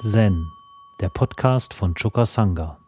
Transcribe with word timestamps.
Zen, 0.00 0.52
der 1.00 1.08
Podcast 1.08 1.72
von 1.72 1.94
Choka 1.94 2.26
Sangha. 2.26 2.78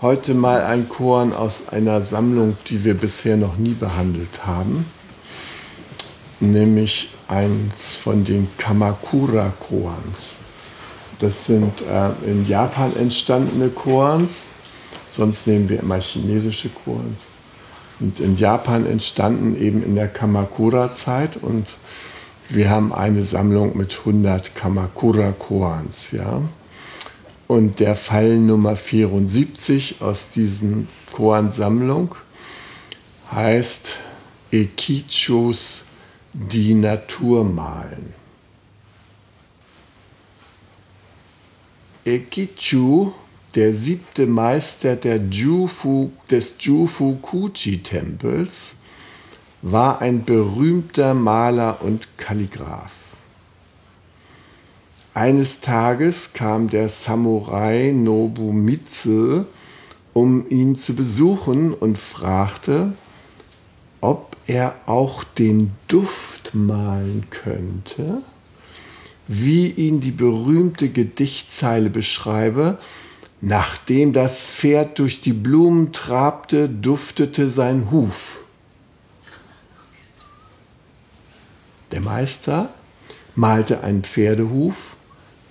Heute 0.00 0.34
mal 0.34 0.62
ein 0.62 0.88
Korn 0.88 1.32
aus 1.34 1.68
einer 1.68 2.00
Sammlung, 2.00 2.56
die 2.68 2.84
wir 2.84 2.94
bisher 2.94 3.36
noch 3.36 3.56
nie 3.58 3.74
behandelt 3.74 4.46
haben, 4.46 4.86
nämlich 6.40 7.10
eins 7.28 7.96
von 7.96 8.24
den 8.24 8.48
Kamakura-Koans. 8.58 10.38
Das 11.20 11.46
sind 11.46 11.72
äh, 11.82 12.30
in 12.30 12.48
Japan 12.48 12.94
entstandene 12.96 13.68
Koans, 13.68 14.46
sonst 15.08 15.46
nehmen 15.46 15.68
wir 15.68 15.80
immer 15.80 16.00
chinesische 16.00 16.70
Koans. 16.70 17.26
Und 18.00 18.18
in 18.20 18.36
Japan 18.36 18.86
entstanden 18.86 19.60
eben 19.60 19.82
in 19.84 19.94
der 19.94 20.08
Kamakura-Zeit 20.08 21.36
und 21.36 21.66
wir 22.48 22.70
haben 22.70 22.92
eine 22.92 23.22
Sammlung 23.22 23.76
mit 23.76 23.98
100 23.98 24.54
Kamakura-Koans. 24.54 26.12
Ja? 26.12 26.40
Und 27.46 27.80
der 27.80 27.94
Fall 27.94 28.38
Nummer 28.38 28.76
74 28.76 29.96
aus 30.00 30.30
diesen 30.30 30.88
Koan-Sammlung 31.12 32.14
heißt 33.30 33.96
Ekichos 34.50 35.84
die 36.32 36.74
Natur 36.74 37.44
malen. 37.44 38.14
Ekichu, 42.04 43.12
der 43.54 43.72
siebte 43.74 44.26
Meister 44.26 44.96
der 44.96 45.18
Jufu, 45.18 46.10
des 46.30 46.56
Jufukuchi-Tempels, 46.60 48.74
war 49.62 50.00
ein 50.00 50.24
berühmter 50.24 51.12
Maler 51.14 51.82
und 51.82 52.06
Kalligraph. 52.16 52.92
Eines 55.12 55.60
Tages 55.60 56.32
kam 56.32 56.70
der 56.70 56.88
Samurai 56.88 57.90
Nobumitsu, 57.92 59.44
um 60.12 60.48
ihn 60.48 60.76
zu 60.76 60.94
besuchen 60.94 61.74
und 61.74 61.98
fragte, 61.98 62.92
ob 64.00 64.36
er 64.46 64.74
auch 64.86 65.24
den 65.24 65.72
Duft 65.88 66.54
malen 66.54 67.26
könnte, 67.30 68.22
wie 69.28 69.68
ihn 69.68 70.00
die 70.00 70.10
berühmte 70.10 70.88
Gedichtzeile 70.88 71.90
beschreibe, 71.90 72.78
nachdem 73.40 74.12
das 74.12 74.48
Pferd 74.48 74.98
durch 74.98 75.20
die 75.20 75.32
Blumen 75.32 75.92
trabte, 75.92 76.68
duftete 76.68 77.48
sein 77.48 77.90
Huf. 77.90 78.40
Der 81.92 82.00
Meister 82.00 82.70
malte 83.34 83.82
einen 83.82 84.02
Pferdehuf 84.02 84.96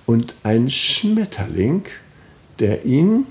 und 0.06 0.36
ein 0.44 0.70
Schmetterling, 0.70 1.84
der 2.60 2.86
ihn, 2.86 3.26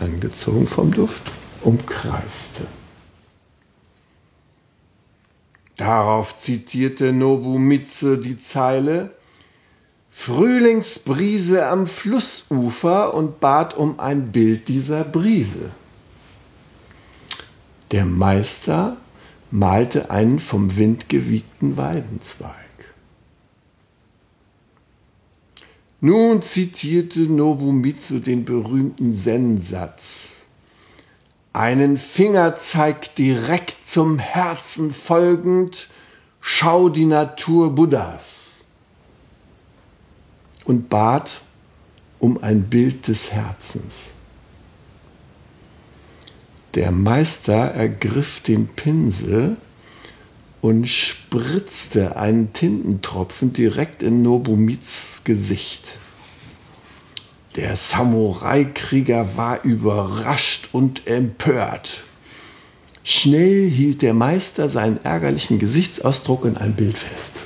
angezogen 0.00 0.66
vom 0.66 0.92
Duft, 0.92 1.22
umkreiste. 1.62 2.66
Darauf 5.76 6.40
zitierte 6.40 7.12
Nobumitsu 7.12 8.16
die 8.16 8.38
Zeile 8.38 9.10
Frühlingsbrise 10.10 11.66
am 11.66 11.86
Flussufer 11.86 13.14
und 13.14 13.40
bat 13.40 13.76
um 13.76 13.98
ein 13.98 14.30
Bild 14.30 14.68
dieser 14.68 15.02
Brise. 15.02 15.72
Der 17.90 18.06
Meister 18.06 18.96
malte 19.50 20.10
einen 20.10 20.38
vom 20.38 20.76
Wind 20.76 21.08
gewiegten 21.08 21.76
Weidenzweig. 21.76 22.54
Nun 26.00 26.42
zitierte 26.42 27.20
Nobumitsu 27.20 28.20
den 28.20 28.44
berühmten 28.44 29.16
Zen-Satz. 29.16 30.33
Einen 31.54 31.98
Fingerzeig 31.98 33.14
direkt 33.14 33.88
zum 33.88 34.18
Herzen 34.18 34.92
folgend, 34.92 35.88
schau 36.40 36.88
die 36.88 37.04
Natur 37.04 37.76
Buddhas. 37.76 38.24
Und 40.64 40.90
bat 40.90 41.42
um 42.18 42.42
ein 42.42 42.64
Bild 42.64 43.06
des 43.06 43.30
Herzens. 43.30 44.10
Der 46.74 46.90
Meister 46.90 47.54
ergriff 47.54 48.40
den 48.40 48.66
Pinsel 48.66 49.56
und 50.60 50.88
spritzte 50.88 52.16
einen 52.16 52.52
Tintentropfen 52.52 53.52
direkt 53.52 54.02
in 54.02 54.22
Nobumits 54.22 55.22
Gesicht. 55.22 55.98
Der 57.56 57.76
Samurai-Krieger 57.76 59.36
war 59.36 59.62
überrascht 59.62 60.70
und 60.72 61.06
empört. 61.06 62.02
Schnell 63.04 63.70
hielt 63.70 64.02
der 64.02 64.14
Meister 64.14 64.68
seinen 64.68 65.04
ärgerlichen 65.04 65.60
Gesichtsausdruck 65.60 66.46
in 66.46 66.56
ein 66.56 66.74
Bild 66.74 66.98
fest. 66.98 67.36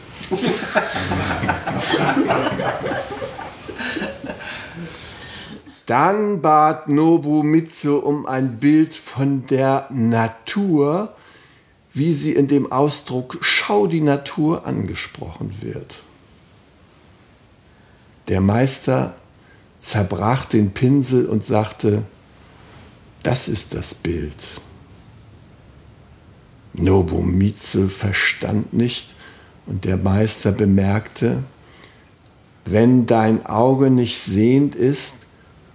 Dann 5.85 6.41
bat 6.41 6.89
Nobumitsu 6.89 7.97
um 7.97 8.25
ein 8.27 8.59
Bild 8.59 8.95
von 8.95 9.47
der 9.47 9.89
Natur, 9.91 11.15
wie 11.93 12.13
sie 12.13 12.33
in 12.33 12.47
dem 12.47 12.71
Ausdruck 12.71 13.39
Schau 13.41 13.87
die 13.87 14.01
Natur 14.01 14.67
angesprochen 14.67 15.55
wird. 15.61 16.03
Der 18.29 18.41
Meister 18.41 19.15
zerbrach 19.81 20.45
den 20.45 20.73
Pinsel 20.73 21.27
und 21.27 21.45
sagte, 21.45 22.03
das 23.23 23.49
ist 23.49 23.75
das 23.75 23.95
Bild. 23.95 24.35
Nobumitsu 26.75 27.89
verstand 27.89 28.73
nicht 28.73 29.15
und 29.67 29.85
der 29.85 29.97
Meister 29.97 30.53
bemerkte, 30.53 31.43
wenn 32.65 33.07
dein 33.07 33.47
Auge 33.47 33.91
nicht 33.91 34.21
sehend 34.21 34.75
ist, 34.75 35.15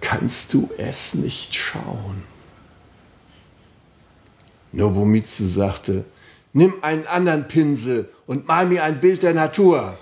kannst 0.00 0.54
du 0.54 0.70
es 0.78 1.14
nicht 1.14 1.54
schauen. 1.54 2.22
Nobumitsu 4.72 5.48
sagte, 5.48 6.04
nimm 6.52 6.74
einen 6.82 7.06
anderen 7.06 7.48
Pinsel 7.48 8.08
und 8.26 8.46
mal 8.46 8.66
mir 8.66 8.84
ein 8.84 9.00
Bild 9.00 9.22
der 9.22 9.34
Natur. 9.34 9.96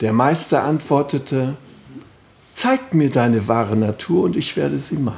Der 0.00 0.12
Meister 0.12 0.62
antwortete, 0.62 1.56
zeig 2.58 2.92
mir 2.92 3.08
deine 3.08 3.46
wahre 3.46 3.76
Natur 3.76 4.24
und 4.24 4.36
ich 4.36 4.56
werde 4.56 4.78
sie 4.78 4.96
malen. 4.96 5.16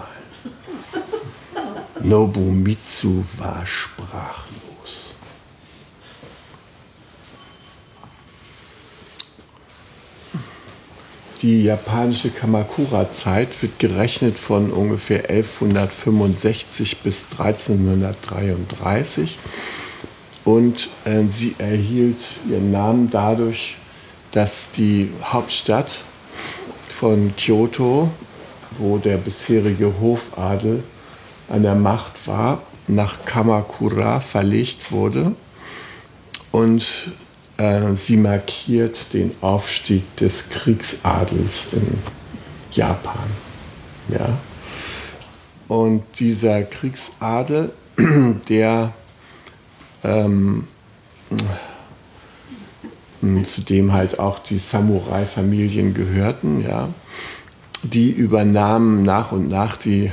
Nobumitsu 2.02 3.24
war 3.38 3.66
sprachlos. 3.66 5.16
Die 11.40 11.62
japanische 11.62 12.28
Kamakura-Zeit 12.28 13.62
wird 13.62 13.78
gerechnet 13.78 14.38
von 14.38 14.70
ungefähr 14.70 15.30
1165 15.30 16.98
bis 16.98 17.24
1333 17.30 19.38
und 20.44 20.90
äh, 21.06 21.22
sie 21.30 21.54
erhielt 21.56 22.20
ihren 22.50 22.70
Namen 22.70 23.08
dadurch, 23.10 23.78
dass 24.32 24.66
die 24.76 25.10
Hauptstadt 25.22 26.04
von 27.00 27.34
Kyoto, 27.34 28.10
wo 28.76 28.98
der 28.98 29.16
bisherige 29.16 29.90
Hofadel 30.02 30.84
an 31.48 31.62
der 31.62 31.74
Macht 31.74 32.28
war, 32.28 32.60
nach 32.88 33.24
Kamakura 33.24 34.20
verlegt 34.20 34.92
wurde 34.92 35.34
und 36.52 37.10
äh, 37.56 37.94
sie 37.94 38.18
markiert 38.18 39.14
den 39.14 39.34
Aufstieg 39.40 40.14
des 40.16 40.50
Kriegsadels 40.50 41.68
in 41.72 41.98
Japan. 42.72 43.30
Ja? 44.08 44.38
Und 45.68 46.02
dieser 46.18 46.64
Kriegsadel, 46.64 47.72
der 48.50 48.92
ähm, 50.04 50.68
zu 53.44 53.60
dem 53.62 53.92
halt 53.92 54.18
auch 54.18 54.38
die 54.38 54.58
Samurai-Familien 54.58 55.94
gehörten, 55.94 56.64
ja. 56.66 56.88
Die 57.82 58.10
übernahmen 58.10 59.02
nach 59.02 59.32
und 59.32 59.48
nach 59.48 59.76
die 59.76 60.12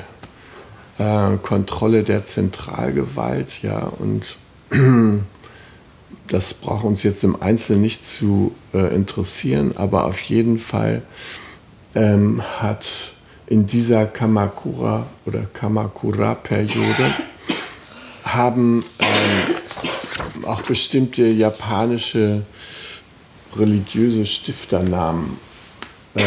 äh, 0.97 1.37
Kontrolle 1.41 2.03
der 2.03 2.25
Zentralgewalt, 2.25 3.61
ja, 3.61 3.79
und 3.79 4.37
das 6.27 6.53
braucht 6.53 6.85
uns 6.85 7.03
jetzt 7.03 7.23
im 7.23 7.41
Einzelnen 7.41 7.81
nicht 7.81 8.07
zu 8.07 8.53
äh, 8.73 8.93
interessieren, 8.95 9.73
aber 9.75 10.05
auf 10.05 10.19
jeden 10.21 10.59
Fall 10.59 11.01
ähm, 11.95 12.41
hat 12.59 12.87
in 13.47 13.65
dieser 13.65 14.05
Kamakura 14.05 15.07
oder 15.25 15.43
Kamakura-Periode 15.53 17.13
haben 18.25 18.83
ähm, 18.99 20.45
auch 20.45 20.61
bestimmte 20.61 21.25
japanische 21.27 22.43
religiöse 23.55 24.25
Stifternamen 24.25 25.37
äh, 26.15 26.23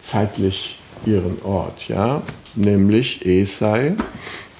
zeitlich 0.00 0.80
ihren 1.06 1.40
Ort, 1.42 1.88
ja, 1.88 2.22
nämlich 2.54 3.24
Esai, 3.24 3.94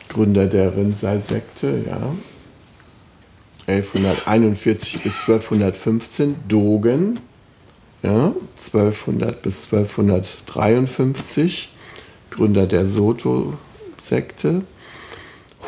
Gründer 0.09 0.47
der 0.47 0.77
Rinzai-Sekte, 0.77 1.85
ja, 1.87 2.13
1141 3.67 5.03
bis 5.03 5.21
1215, 5.21 6.37
Dogen, 6.49 7.21
ja, 8.03 8.33
1200 8.57 9.43
bis 9.43 9.67
1253, 9.67 11.73
Gründer 12.31 12.67
der 12.67 12.87
Soto-Sekte, 12.87 14.63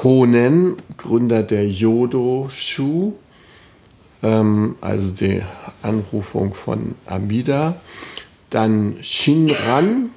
Honen, 0.02 0.76
Gründer 0.96 1.42
der 1.42 1.68
Yodo-Shu, 1.68 3.12
ähm, 4.22 4.76
also 4.80 5.10
die 5.10 5.42
Anrufung 5.82 6.54
von 6.54 6.94
Amida, 7.06 7.76
dann 8.50 8.96
Shinran 9.02 10.10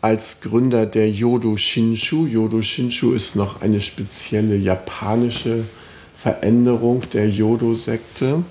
als 0.00 0.40
Gründer 0.40 0.86
der 0.86 1.10
Yodo 1.10 1.56
Shinshu. 1.56 2.26
Yodo 2.26 2.62
Shinshu 2.62 3.12
ist 3.12 3.36
noch 3.36 3.60
eine 3.60 3.80
spezielle 3.80 4.56
japanische 4.56 5.64
Veränderung 6.16 7.02
der 7.12 7.28
Yodo-Sekte. 7.28 8.42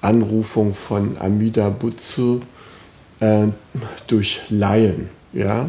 Anrufung 0.00 0.74
von 0.74 1.16
Amida 1.18 1.68
Butsu 1.68 2.40
äh, 3.20 3.46
durch 4.06 4.40
Laien. 4.50 5.10
Ja? 5.32 5.68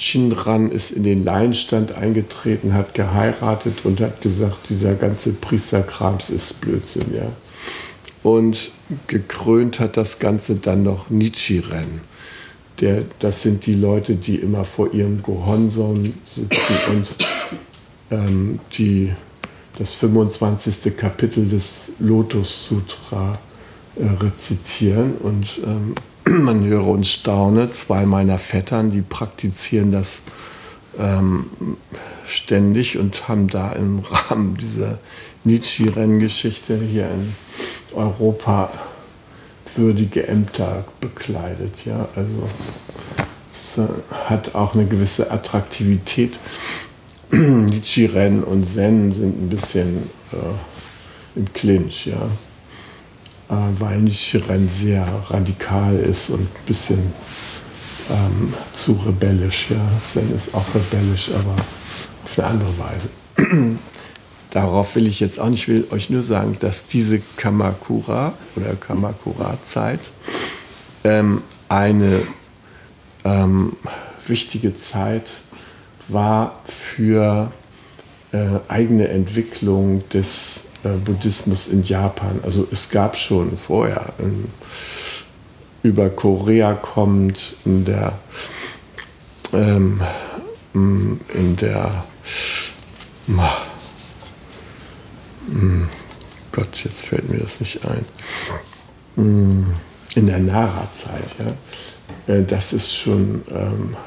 Shinran 0.00 0.70
ist 0.70 0.92
in 0.92 1.02
den 1.02 1.24
Laienstand 1.24 1.90
eingetreten, 1.90 2.72
hat 2.72 2.94
geheiratet 2.94 3.78
und 3.82 4.00
hat 4.00 4.22
gesagt, 4.22 4.70
dieser 4.70 4.94
ganze 4.94 5.32
Priesterkrams 5.32 6.30
ist 6.30 6.60
Blödsinn. 6.60 7.12
Ja? 7.12 7.32
Und 8.22 8.70
gekrönt 9.08 9.80
hat 9.80 9.96
das 9.96 10.20
Ganze 10.20 10.54
dann 10.54 10.84
noch 10.84 11.10
Nichiren. 11.10 12.02
Der, 12.80 13.02
das 13.18 13.42
sind 13.42 13.66
die 13.66 13.74
Leute, 13.74 14.14
die 14.14 14.36
immer 14.36 14.64
vor 14.64 14.94
ihrem 14.94 15.20
Gohonson 15.20 16.14
sitzen 16.24 16.76
und 16.90 17.16
ähm, 18.12 18.60
die 18.74 19.10
das 19.80 19.94
25. 19.94 20.96
Kapitel 20.96 21.48
des 21.48 21.90
Lotus 21.98 22.66
Sutra 22.68 23.36
äh, 23.96 24.06
rezitieren. 24.22 25.16
Und 25.16 25.58
ähm, 25.64 25.96
man 26.42 26.64
höre 26.64 26.86
und 26.86 27.06
staune, 27.06 27.70
zwei 27.70 28.04
meiner 28.04 28.38
Vettern, 28.38 28.90
die 28.90 29.02
praktizieren 29.02 29.92
das 29.92 30.22
ähm, 30.98 31.46
ständig 32.26 32.98
und 32.98 33.28
haben 33.28 33.48
da 33.48 33.72
im 33.72 34.00
Rahmen 34.10 34.56
dieser 34.56 34.98
Nichiren-Geschichte 35.44 36.78
hier 36.78 37.08
in 37.08 37.34
Europa 37.94 38.70
würdige 39.74 40.26
Ämter 40.26 40.84
bekleidet. 41.00 41.86
Ja? 41.86 42.08
Also 42.14 42.48
es 43.52 43.78
äh, 43.78 43.88
hat 44.26 44.54
auch 44.54 44.74
eine 44.74 44.86
gewisse 44.86 45.30
Attraktivität. 45.30 46.38
Nichiren 47.30 48.44
und 48.44 48.66
Zen 48.66 49.12
sind 49.12 49.42
ein 49.42 49.48
bisschen 49.48 50.10
äh, 50.32 51.38
im 51.38 51.52
Clinch, 51.52 52.06
ja. 52.06 52.28
Äh, 53.50 53.54
weil 53.78 54.00
Nichiren 54.00 54.68
sehr 54.68 55.06
radikal 55.28 55.96
ist 55.96 56.28
und 56.28 56.42
ein 56.42 56.66
bisschen 56.66 57.12
ähm, 58.10 58.52
zu 58.74 58.92
rebellisch, 59.06 59.70
ja. 59.70 59.80
Zen 60.06 60.34
ist 60.34 60.54
auch 60.54 60.66
rebellisch, 60.74 61.30
aber 61.30 61.54
auf 62.24 62.38
eine 62.38 62.48
andere 62.48 62.78
Weise. 62.78 63.08
Darauf 64.50 64.94
will 64.96 65.06
ich 65.06 65.20
jetzt 65.20 65.40
auch 65.40 65.48
nicht, 65.48 65.62
ich 65.62 65.68
will 65.68 65.86
euch 65.90 66.10
nur 66.10 66.22
sagen, 66.22 66.56
dass 66.60 66.86
diese 66.86 67.20
Kamakura 67.36 68.34
oder 68.56 68.74
Kamakura-Zeit 68.74 70.10
ähm, 71.04 71.42
eine 71.68 72.22
ähm, 73.24 73.76
wichtige 74.26 74.78
Zeit 74.78 75.30
war 76.08 76.60
für 76.66 77.50
äh, 78.32 78.46
eigene 78.68 79.08
Entwicklung 79.08 80.06
des 80.10 80.64
äh, 80.84 80.90
Buddhismus 80.90 81.68
in 81.68 81.82
Japan. 81.82 82.40
Also 82.42 82.66
es 82.70 82.88
gab 82.90 83.16
schon 83.16 83.56
vorher, 83.56 84.12
in, 84.18 84.46
über 85.82 86.10
Korea 86.10 86.74
kommt, 86.74 87.56
in 87.64 87.84
der, 87.84 88.12
ähm, 89.52 90.00
in 90.74 91.56
der 91.56 92.04
hm, 95.50 95.88
Gott, 96.52 96.84
jetzt 96.84 97.06
fällt 97.06 97.28
mir 97.30 97.38
das 97.38 97.60
nicht 97.60 97.80
ein. 97.86 98.04
In 99.16 100.26
der 100.26 100.38
Nara-Zeit, 100.38 101.34
ja. 101.38 102.34
Äh, 102.34 102.44
das 102.44 102.72
ist 102.72 102.94
schon 102.94 103.42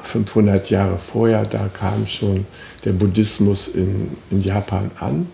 500 0.04 0.70
ähm, 0.70 0.74
Jahre 0.74 0.98
vorher, 0.98 1.44
da 1.44 1.68
kam 1.68 2.06
schon 2.06 2.46
der 2.84 2.92
Buddhismus 2.92 3.68
in, 3.68 4.16
in 4.30 4.40
Japan 4.40 4.90
an. 4.98 5.28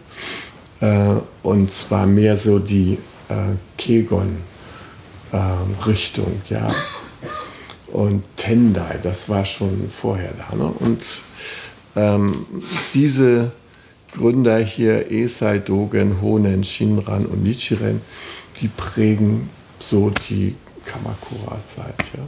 Äh, 0.80 1.14
und 1.42 1.70
zwar 1.70 2.06
mehr 2.06 2.36
so 2.36 2.58
die 2.58 2.98
äh, 3.28 3.54
Kegon-Richtung, 3.76 6.42
ja. 6.48 6.66
Und 7.88 8.22
Tendai, 8.36 8.98
das 9.02 9.28
war 9.28 9.44
schon 9.44 9.90
vorher 9.90 10.32
da. 10.34 10.54
Ne? 10.56 10.72
Und 10.78 11.02
ähm, 11.96 12.46
diese 12.94 13.50
Gründer 14.14 14.58
hier, 14.58 15.10
Esai, 15.10 15.58
Dogen, 15.58 16.20
Honen, 16.20 16.62
Shinran 16.64 17.26
und 17.26 17.42
Nichiren, 17.42 18.00
die 18.60 18.68
prägen 18.68 19.50
so 19.78 20.12
die 20.28 20.54
Kamakura-Zeit. 20.84 21.98
Ja. 22.14 22.20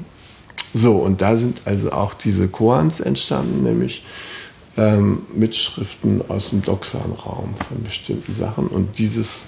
So, 0.73 0.97
und 0.97 1.21
da 1.21 1.37
sind 1.37 1.61
also 1.65 1.93
auch 1.93 2.15
diese 2.15 2.49
Koans 2.49 3.01
entstanden, 3.01 3.65
nämlich 3.65 4.05
ähm, 4.81 5.23
Mitschriften 5.35 6.23
aus 6.29 6.51
dem 6.51 6.63
Doxan-Raum 6.63 7.55
von 7.69 7.83
bestimmten 7.85 8.35
Sachen. 8.35 8.67
Und 8.67 8.99
dieses 8.99 9.43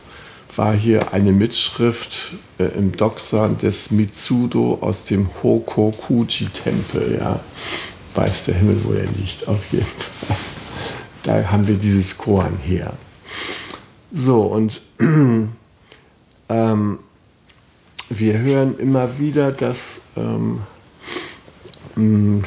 war 0.54 0.74
hier 0.74 1.14
eine 1.14 1.32
Mitschrift 1.32 2.32
äh, 2.58 2.64
im 2.64 2.92
Doxan 2.92 3.56
des 3.56 3.90
Mitsudo 3.90 4.78
aus 4.82 5.04
dem 5.04 5.30
Hokokuji-Tempel. 5.42 7.18
Ja. 7.18 7.40
Weiß 8.14 8.44
der 8.44 8.56
Himmel, 8.56 8.78
wo 8.84 8.92
der 8.92 9.06
liegt, 9.06 9.48
auf 9.48 9.60
jeden 9.72 9.86
Fall. 9.86 10.36
Da 11.22 11.50
haben 11.50 11.66
wir 11.66 11.76
dieses 11.76 12.18
Koan 12.18 12.58
her. 12.58 12.92
So, 14.10 14.42
und 14.42 14.82
ähm, 16.50 16.98
wir 18.10 18.38
hören 18.38 18.78
immer 18.78 19.18
wieder, 19.18 19.50
dass 19.50 20.02
ähm, 20.16 20.60
mh, 21.96 22.46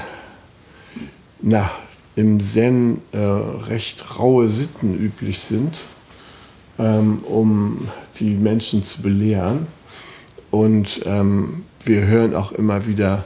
na, 1.41 1.71
im 2.15 2.39
Zen 2.39 3.01
äh, 3.11 3.17
recht 3.17 4.17
raue 4.17 4.47
Sitten 4.47 4.97
üblich 4.97 5.39
sind, 5.39 5.79
ähm, 6.79 7.17
um 7.23 7.87
die 8.19 8.33
Menschen 8.33 8.83
zu 8.83 9.01
belehren. 9.01 9.67
Und 10.51 11.01
ähm, 11.05 11.63
wir 11.83 12.07
hören 12.07 12.35
auch 12.35 12.51
immer 12.53 12.87
wieder, 12.87 13.25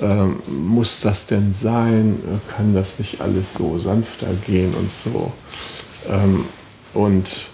ähm, 0.00 0.36
muss 0.48 1.00
das 1.00 1.26
denn 1.26 1.54
sein? 1.60 2.18
Kann 2.54 2.74
das 2.74 2.98
nicht 2.98 3.20
alles 3.20 3.54
so 3.54 3.78
sanfter 3.78 4.28
gehen 4.46 4.74
und 4.74 4.92
so? 4.92 5.32
Ähm, 6.08 6.44
und 6.94 7.48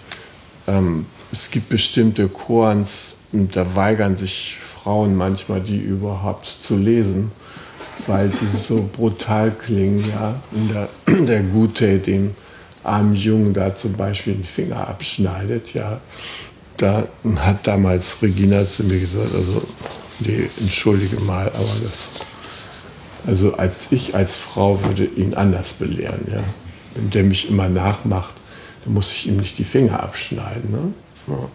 ähm, 0.67 1.05
es 1.31 1.51
gibt 1.51 1.69
bestimmte 1.69 2.27
Chorans, 2.27 3.13
und 3.31 3.55
da 3.55 3.75
weigern 3.75 4.15
sich 4.15 4.57
Frauen 4.61 5.15
manchmal, 5.15 5.59
die 5.59 5.79
überhaupt 5.79 6.45
zu 6.45 6.77
lesen, 6.77 7.31
weil 8.07 8.29
die 8.29 8.57
so 8.57 8.89
brutal 8.95 9.51
klingen. 9.51 10.03
Ja? 10.11 10.41
Der, 10.51 10.89
der 11.25 11.43
Gute, 11.43 11.99
dem 11.99 12.35
armen 12.83 13.15
Jungen 13.15 13.53
da 13.53 13.75
zum 13.75 13.93
Beispiel 13.93 14.33
den 14.33 14.45
Finger 14.45 14.87
abschneidet, 14.87 15.73
ja, 15.73 16.01
da 16.77 17.07
hat 17.37 17.65
damals 17.65 18.21
Regina 18.21 18.67
zu 18.67 18.83
mir 18.83 18.99
gesagt, 18.99 19.33
also, 19.33 19.61
nee, 20.19 20.49
entschuldige 20.59 21.19
mal, 21.21 21.47
aber 21.47 21.75
das 21.81 22.25
also 23.25 23.53
als 23.53 23.87
ich 23.91 24.15
als 24.15 24.37
Frau 24.37 24.83
würde 24.83 25.05
ihn 25.05 25.33
anders 25.33 25.73
belehren. 25.73 26.27
Ja? 26.29 26.43
Wenn 26.95 27.09
der 27.09 27.23
mich 27.23 27.49
immer 27.49 27.69
nachmacht, 27.69 28.33
dann 28.83 28.93
muss 28.93 29.11
ich 29.11 29.27
ihm 29.27 29.37
nicht 29.37 29.57
die 29.57 29.63
Finger 29.63 30.01
abschneiden. 30.03 30.71
Ne? 30.71 30.93
Ja. 31.27 31.49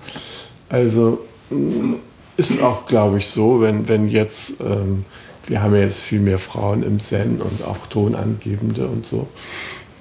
Also 0.68 1.26
mm, 1.50 1.94
ist 2.36 2.60
auch, 2.62 2.86
glaube 2.86 3.18
ich, 3.18 3.26
so, 3.26 3.60
wenn, 3.60 3.88
wenn 3.88 4.08
jetzt, 4.08 4.54
ähm, 4.60 5.04
wir 5.48 5.62
haben 5.62 5.74
ja 5.74 5.82
jetzt 5.82 6.02
viel 6.02 6.20
mehr 6.20 6.38
Frauen 6.38 6.82
im 6.82 7.00
Zen 7.00 7.40
und 7.40 7.64
auch 7.64 7.86
Tonangebende 7.88 8.86
und 8.86 9.04
so. 9.06 9.26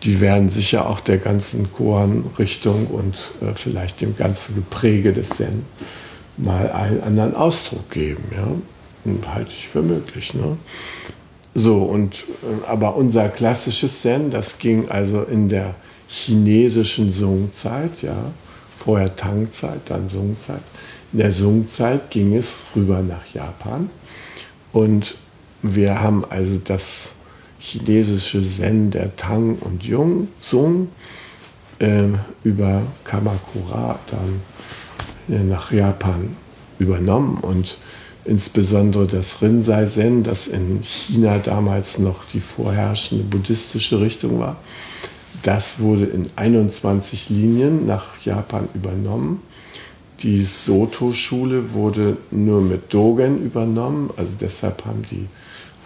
die 0.04 0.22
werden 0.22 0.50
sicher 0.50 0.88
auch 0.89 1.00
der 1.00 1.18
ganzen 1.18 1.72
Koan-Richtung 1.72 2.88
und 2.88 3.16
äh, 3.42 3.56
vielleicht 3.56 4.01
dem 4.01 4.16
ganzen 4.16 4.56
Gepräge 4.56 5.12
des 5.13 5.30
Zen 5.30 5.66
mal 6.38 6.72
einen 6.72 7.01
anderen 7.01 7.36
Ausdruck 7.36 7.89
geben. 7.89 8.24
Ja? 8.36 8.48
Und 9.06 9.34
halte 9.34 9.51
ich 9.51 9.68
für 9.68 9.82
möglich. 9.82 10.34
Ne? 10.36 10.58
So, 11.56 11.82
und, 11.84 12.25
äh, 12.44 12.68
aber 12.68 12.96
unser 12.96 13.30
klassisches 13.30 14.01
Zen, 14.01 14.30
das 14.30 14.60
ging 14.60 14.89
also 14.89 15.24
in 15.24 15.50
der 15.50 15.75
chinesischen 16.08 17.12
Sung-Zeit, 17.12 18.04
ja, 18.04 18.18
vorher 18.77 19.16
Tang-Zeit, 19.16 19.82
dann 19.86 20.08
Sung-Zeit. 20.08 20.62
In 21.12 21.20
der 21.20 21.32
Sung-Zeit 21.32 22.12
ging 22.12 22.36
es 22.36 22.62
rüber 22.75 23.01
nach 23.01 23.25
Japan 23.34 23.89
und 24.72 25.18
wir 25.62 26.02
haben 26.02 26.24
also 26.30 26.60
das 26.64 27.14
chinesische 27.60 28.42
Zen 28.48 28.92
der 28.92 29.16
Tang 29.16 29.58
und 29.58 29.84
Jung, 29.84 30.28
Sung 30.42 30.90
äh, 31.80 32.06
über 32.44 32.84
Kamakura 33.04 34.00
dann 34.12 34.42
äh, 35.36 35.44
nach 35.44 35.72
Japan 35.72 36.36
übernommen 36.80 37.40
und 37.42 37.78
insbesondere 38.26 39.08
das 39.08 39.42
Rinzai 39.42 39.86
Zen, 39.86 40.24
das 40.24 40.48
in 40.48 40.84
China 40.84 41.40
damals 41.40 41.98
noch 41.98 42.26
die 42.26 42.42
vorherrschende 42.42 43.24
buddhistische 43.24 44.00
Richtung 44.02 44.40
war, 44.40 44.58
das 45.44 45.80
wurde 45.80 46.06
in 46.06 46.30
21 46.36 47.30
Linien 47.30 47.86
nach 47.86 48.20
Japan 48.24 48.68
übernommen. 48.74 49.42
Die 50.22 50.44
Soto-Schule 50.44 51.74
wurde 51.74 52.18
nur 52.32 52.62
mit 52.62 52.94
Dogen 52.94 53.44
übernommen, 53.44 54.10
also 54.18 54.32
deshalb 54.40 54.84
haben 54.86 55.04
die 55.12 55.28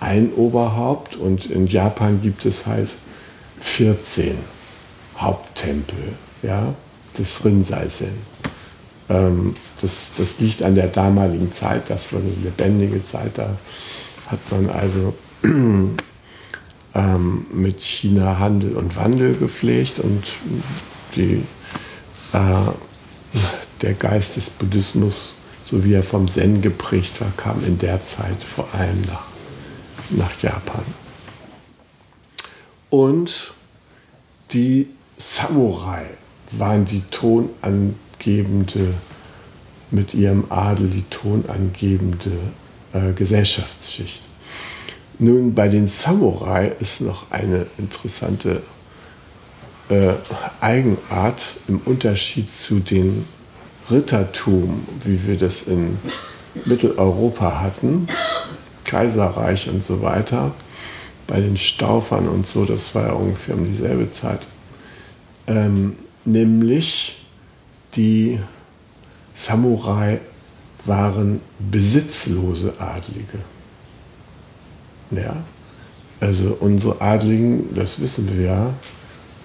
ein 0.02 0.34
Oberhaupt 0.34 1.16
und 1.16 1.46
in 1.46 1.68
Japan 1.68 2.22
gibt 2.22 2.46
es 2.46 2.66
halt 2.66 2.90
14 3.60 4.36
Haupttempel 5.18 6.16
ja, 6.42 6.74
des 7.18 7.46
Rinzai-Zen. 7.46 8.18
Ähm, 9.10 9.54
das, 9.82 10.12
das 10.18 10.40
liegt 10.40 10.64
an 10.64 10.76
der 10.76 10.88
damaligen 10.88 11.54
Zeit, 11.54 11.90
das 11.90 12.12
war 12.12 12.20
eine 12.20 12.32
lebendige 12.44 13.06
Zeit, 13.06 13.38
da 13.38 13.56
hat 14.28 14.40
man 14.50 14.70
also 14.72 15.14
ähm, 16.96 17.46
mit 17.54 17.82
China 17.82 18.40
Handel 18.40 18.76
und 18.76 18.96
Wandel 18.96 19.36
gepflegt 19.36 20.00
und 20.00 20.24
die, 21.16 21.44
äh, 22.34 22.72
der 23.84 23.94
Geist 23.94 24.36
des 24.36 24.50
Buddhismus, 24.50 25.36
so 25.64 25.84
wie 25.84 25.94
er 25.94 26.04
vom 26.04 26.28
Zen 26.28 26.62
geprägt 26.62 27.22
war, 27.22 27.32
kam 27.38 27.64
in 27.64 27.78
der 27.78 28.00
Zeit 28.00 28.42
vor 28.42 28.68
allem 28.74 29.02
nach 29.02 29.31
nach 30.12 30.42
Japan. 30.42 30.84
Und 32.90 33.54
die 34.52 34.88
Samurai 35.18 36.06
waren 36.52 36.86
die 36.86 37.04
tonangebende, 37.12 38.94
mit 39.92 40.14
ihrem 40.14 40.46
Adel 40.50 40.90
die 40.90 41.06
tonangebende 41.10 42.32
äh, 42.94 43.14
Gesellschaftsschicht. 43.14 44.22
Nun, 45.20 45.54
bei 45.54 45.68
den 45.68 45.88
Samurai 45.88 46.72
ist 46.80 47.02
noch 47.02 47.30
eine 47.30 47.68
interessante 47.78 48.64
äh, 49.90 50.14
Eigenart 50.60 51.42
im 51.68 51.80
Unterschied 51.86 52.50
zu 52.50 52.80
den 52.80 53.26
Rittertum, 53.90 54.86
wie 55.04 55.28
wir 55.28 55.38
das 55.38 55.64
in 55.64 56.00
Mitteleuropa 56.66 57.62
hatten. 57.62 58.08
Kaiserreich 58.84 59.70
und 59.70 59.84
so 59.84 60.02
weiter, 60.02 60.52
bei 61.28 61.40
den 61.40 61.58
Staufern 61.58 62.28
und 62.28 62.48
so, 62.48 62.66
das 62.66 62.94
war 62.96 63.08
ja 63.08 63.14
ungefähr 63.14 63.56
um 63.56 63.66
dieselbe 63.66 64.10
Zeit, 64.12 64.48
ähm, 65.48 65.96
nämlich 66.26 67.24
die 67.96 68.40
Samurai 69.34 70.20
waren 70.86 71.42
besitzlose 71.60 72.74
Adlige. 72.80 73.40
Ja, 75.12 75.38
also 76.20 76.58
unsere 76.60 77.02
Adligen, 77.02 77.76
das 77.76 78.00
wissen 78.00 78.30
wir 78.38 78.46
ja, 78.46 78.74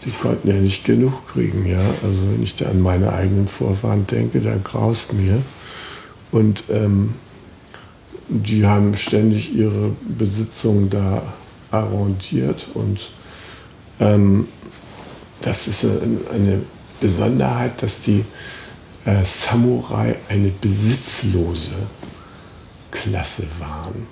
die 0.05 0.11
konnten 0.11 0.49
ja 0.49 0.55
nicht 0.55 0.85
genug 0.85 1.27
kriegen, 1.29 1.67
ja. 1.67 1.81
Also 2.03 2.31
wenn 2.33 2.43
ich 2.43 2.55
da 2.55 2.67
an 2.67 2.81
meine 2.81 3.13
eigenen 3.13 3.49
Vorfahren 3.49 4.07
denke, 4.07 4.41
da 4.41 4.57
graust 4.63 5.15
mir. 5.15 5.43
Und 6.31 6.65
ähm, 6.71 7.15
die 8.29 8.67
haben 8.67 8.97
ständig 8.97 9.55
ihre 9.55 9.93
Besitzung 10.19 10.91
da 10.91 11.23
arrondiert 11.71 12.67
und 12.75 13.09
ähm, 14.01 14.49
das 15.43 15.69
ist 15.69 15.85
eine 15.85 16.63
Besonderheit, 17.01 17.83
dass 17.83 18.01
die 18.01 18.25
äh, 19.05 19.25
Samurai 19.25 20.17
eine 20.29 20.51
besitzlose 20.51 21.77
Klasse 22.91 23.45
waren. 23.59 24.07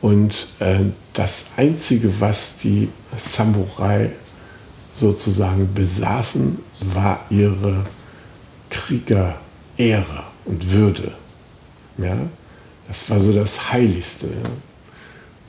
Und 0.00 0.48
äh, 0.58 0.86
das 1.12 1.44
Einzige, 1.56 2.20
was 2.20 2.56
die 2.56 2.88
Samurai 3.16 4.10
sozusagen 4.94 5.72
besaßen, 5.72 6.58
war 6.80 7.24
ihre 7.30 7.84
Kriegerehre 8.68 10.24
und 10.44 10.72
Würde. 10.72 11.12
Ja? 11.98 12.16
Das 12.92 13.08
war 13.08 13.20
so 13.20 13.32
das 13.32 13.72
Heiligste. 13.72 14.28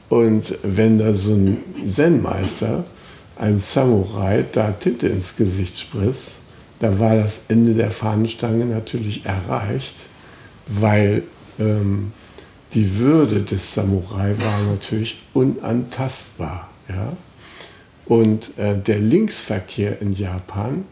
Und 0.08 0.58
wenn 0.64 0.98
da 0.98 1.12
so 1.12 1.34
ein 1.34 1.58
Zen-Meister 1.86 2.86
einem 3.36 3.60
Samurai 3.60 4.46
da 4.50 4.72
Tinte 4.72 5.10
ins 5.10 5.36
Gesicht 5.36 5.78
spritzt, 5.78 6.36
da 6.80 6.98
war 7.00 7.18
das 7.18 7.42
Ende 7.50 7.74
der 7.74 7.92
Fahnenstange 7.92 8.66
natürlich 8.66 9.26
erreicht, 9.26 9.96
weil 10.68 11.24
ähm, 11.60 12.14
die 12.74 12.98
Würde 12.98 13.42
des 13.42 13.74
Samurai 13.74 14.36
war 14.40 14.62
natürlich 14.72 15.22
unantastbar. 15.34 16.70
Ja? 16.88 17.12
Und 18.06 18.58
äh, 18.58 18.78
der 18.78 19.00
Linksverkehr 19.00 20.02
in 20.02 20.14
Japan, 20.14 20.86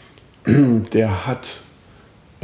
der 0.46 1.26
hat 1.26 1.46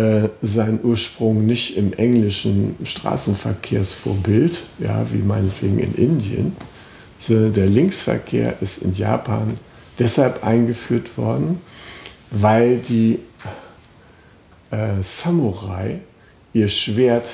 äh, 0.01 0.31
seinen 0.41 0.81
Ursprung 0.83 1.45
nicht 1.45 1.77
im 1.77 1.93
englischen 1.93 2.75
Straßenverkehrsvorbild, 2.83 4.63
ja, 4.79 5.05
wie 5.13 5.19
meinetwegen 5.19 5.79
in 5.79 5.95
Indien, 5.95 6.57
sondern 7.19 7.53
der 7.53 7.67
Linksverkehr 7.67 8.57
ist 8.63 8.79
in 8.79 8.95
Japan 8.95 9.59
deshalb 9.99 10.43
eingeführt 10.43 11.19
worden, 11.19 11.61
weil 12.31 12.79
die 12.79 13.19
äh, 14.71 15.03
Samurai 15.03 16.01
ihr 16.55 16.69
Schwert 16.71 17.29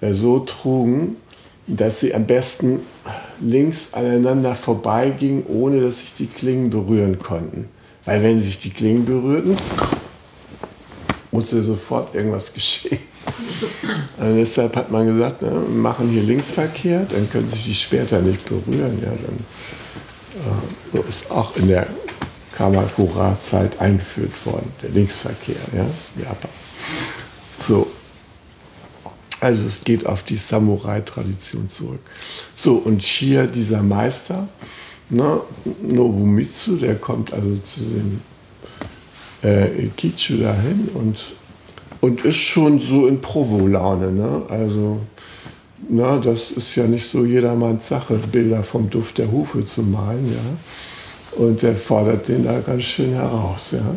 äh, 0.00 0.12
so 0.12 0.38
trugen, 0.38 1.16
dass 1.66 1.98
sie 1.98 2.14
am 2.14 2.26
besten 2.26 2.78
links 3.40 3.92
aneinander 3.92 4.54
vorbeigingen, 4.54 5.42
ohne 5.48 5.80
dass 5.80 5.98
sich 5.98 6.14
die 6.14 6.26
Klingen 6.26 6.70
berühren 6.70 7.18
konnten. 7.18 7.70
Weil 8.04 8.22
wenn 8.22 8.40
sich 8.40 8.58
die 8.58 8.70
Klingen 8.70 9.04
berührten, 9.04 9.56
musste 11.36 11.62
sofort 11.62 12.14
irgendwas 12.14 12.52
geschehen. 12.54 12.98
Also 14.18 14.36
deshalb 14.36 14.76
hat 14.76 14.90
man 14.90 15.06
gesagt, 15.06 15.42
ne, 15.42 15.50
machen 15.50 16.08
hier 16.08 16.22
Linksverkehr, 16.22 17.06
dann 17.10 17.28
können 17.30 17.48
sich 17.48 17.64
die 17.64 17.74
Schwerter 17.74 18.20
nicht 18.20 18.44
berühren. 18.44 18.98
Ja, 19.02 19.10
dann, 19.10 19.36
äh, 20.40 20.96
so 20.96 21.04
ist 21.08 21.30
auch 21.30 21.56
in 21.56 21.68
der 21.68 21.86
Kamakura-Zeit 22.56 23.80
eingeführt 23.80 24.32
worden, 24.46 24.72
der 24.82 24.90
Linksverkehr, 24.90 25.56
ja, 25.74 25.86
Japan. 26.22 26.50
So. 27.58 27.86
Also 29.38 29.66
es 29.66 29.84
geht 29.84 30.06
auf 30.06 30.22
die 30.22 30.36
Samurai-Tradition 30.36 31.68
zurück. 31.68 32.00
So, 32.54 32.76
und 32.76 33.02
hier 33.02 33.46
dieser 33.46 33.82
Meister, 33.82 34.48
ne, 35.10 35.40
Nobumitsu, 35.82 36.76
der 36.76 36.94
kommt 36.94 37.34
also 37.34 37.54
zu 37.56 37.80
den 37.80 38.22
äh, 39.42 39.88
Kichu 39.96 40.38
dahin 40.38 40.88
und, 40.94 41.32
und 42.00 42.24
ist 42.24 42.36
schon 42.36 42.80
so 42.80 43.06
in 43.06 43.20
Provo-Laune. 43.20 44.12
Ne? 44.12 44.42
Also, 44.48 45.00
na, 45.88 46.18
das 46.18 46.50
ist 46.50 46.74
ja 46.74 46.84
nicht 46.84 47.06
so 47.06 47.24
jedermanns 47.24 47.88
Sache, 47.88 48.14
Bilder 48.32 48.62
vom 48.62 48.90
Duft 48.90 49.18
der 49.18 49.30
Hufe 49.30 49.64
zu 49.64 49.82
malen. 49.82 50.26
Ja? 50.30 51.44
Und 51.44 51.62
der 51.62 51.74
fordert 51.74 52.28
den 52.28 52.44
da 52.44 52.60
ganz 52.60 52.84
schön 52.84 53.12
heraus. 53.12 53.72
Ja? 53.72 53.94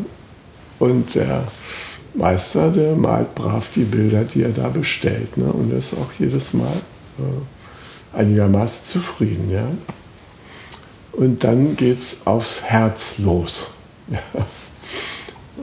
Und 0.79 1.15
der 1.15 1.43
Meister, 2.13 2.69
der 2.69 2.96
malt 2.96 3.34
brav 3.36 3.69
die 3.75 3.84
Bilder, 3.84 4.24
die 4.24 4.43
er 4.43 4.50
da 4.50 4.67
bestellt. 4.67 5.38
Ne? 5.38 5.46
Und 5.46 5.72
ist 5.74 5.93
auch 5.93 6.12
jedes 6.19 6.53
Mal 6.53 6.67
äh, 7.17 8.17
einigermaßen 8.17 8.86
zufrieden. 8.88 9.50
Ja? 9.51 9.67
Und 11.13 11.43
dann 11.43 11.75
geht 11.75 12.00
es 12.00 12.17
aufs 12.25 12.63
Herz 12.63 13.17
los. 13.19 13.74
Ja. 14.12 14.19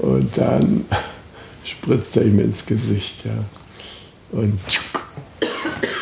Und 0.00 0.36
dann 0.36 0.84
spritzt 1.64 2.16
er 2.16 2.24
ihm 2.24 2.40
ins 2.40 2.64
Gesicht. 2.66 3.24
Ja. 3.24 3.44
Und 4.32 4.60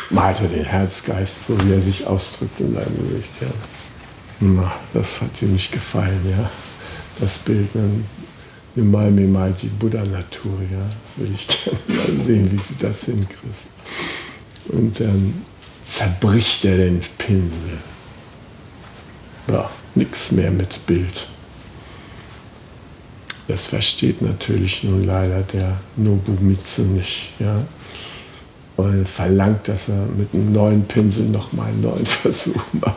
malt 0.09 0.41
er 0.41 0.47
den 0.47 0.65
Herzgeist, 0.65 1.47
so 1.47 1.57
wie 1.65 1.73
er 1.73 1.81
sich 1.81 2.05
ausdrückt 2.05 2.59
in 2.59 2.73
seinem 2.73 2.97
Gesicht. 2.97 3.31
Ja. 3.41 3.47
Na, 4.39 4.71
das 4.93 5.21
hat 5.21 5.41
ihm 5.41 5.53
nicht 5.53 5.71
gefallen, 5.71 6.21
ja. 6.29 6.49
Das 7.19 7.37
Bild, 7.37 7.69
mal 8.75 9.53
die 9.61 9.67
Buddha-Natur, 9.67 10.59
ja. 10.71 10.81
Das 11.03 11.17
will 11.17 11.33
ich 11.33 11.47
gerne 11.87 12.17
mal 12.17 12.25
sehen, 12.25 12.51
wie 12.51 12.57
du 12.57 12.87
das 12.87 13.03
hinkriegst. 13.03 13.69
Und 14.67 14.99
dann 14.99 15.45
zerbricht 15.85 16.65
er 16.65 16.77
den 16.77 17.01
Pinsel. 17.17 17.79
Ja, 19.47 19.69
nichts 19.93 20.31
mehr 20.31 20.51
mit 20.51 20.85
Bild. 20.85 21.27
Das 23.47 23.67
versteht 23.67 24.21
natürlich 24.21 24.83
nun 24.83 25.05
leider 25.05 25.41
der 25.43 25.77
Nobumitsu 25.95 26.81
nicht. 26.81 27.31
Ja? 27.39 27.61
Und 28.75 29.07
verlangt, 29.07 29.67
dass 29.67 29.89
er 29.89 30.05
mit 30.17 30.33
einem 30.33 30.51
neuen 30.51 30.85
Pinsel 30.85 31.25
nochmal 31.25 31.67
einen 31.67 31.81
neuen 31.81 32.05
Versuch 32.05 32.63
macht. 32.73 32.95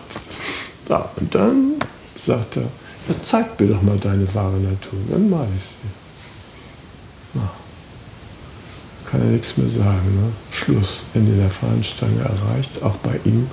Ja, 0.88 1.08
und 1.16 1.34
dann 1.34 1.74
sagt 2.16 2.56
er, 2.56 2.62
ja, 2.62 3.14
zeig 3.22 3.60
mir 3.60 3.68
doch 3.68 3.82
mal 3.82 3.98
deine 3.98 4.32
wahre 4.34 4.56
Natur, 4.56 4.98
dann 5.10 5.28
mal 5.28 5.46
ich 5.56 5.64
sie. 5.64 7.38
Ja. 7.38 7.50
Kann 9.10 9.20
er 9.20 9.28
nichts 9.28 9.56
mehr 9.56 9.68
sagen. 9.68 10.14
Ne? 10.14 10.32
Schluss, 10.50 11.06
Ende 11.14 11.36
der 11.36 11.50
Fahnenstange 11.50 12.20
erreicht, 12.20 12.82
auch 12.82 12.96
bei 12.96 13.20
ihm. 13.24 13.46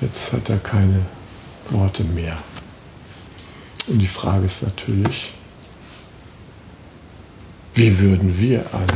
Jetzt 0.00 0.32
hat 0.32 0.48
er 0.48 0.58
keine 0.58 1.00
Worte 1.70 2.04
mehr. 2.04 2.36
Und 3.88 3.98
die 3.98 4.06
Frage 4.06 4.46
ist 4.46 4.62
natürlich, 4.62 5.32
wie 7.74 7.98
würden 7.98 8.38
wir 8.38 8.74
an 8.74 8.86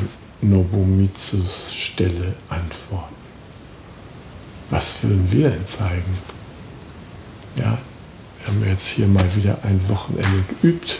Nobumitsus 0.42 1.74
Stelle 1.74 2.36
antworten? 2.48 3.14
Was 4.70 5.02
würden 5.02 5.30
wir 5.30 5.50
denn 5.50 5.66
zeigen? 5.66 6.18
Ja, 7.56 7.78
wir 8.38 8.46
haben 8.48 8.64
jetzt 8.68 8.88
hier 8.88 9.06
mal 9.06 9.34
wieder 9.34 9.58
ein 9.62 9.80
Wochenende 9.88 10.44
geübt. 10.60 10.98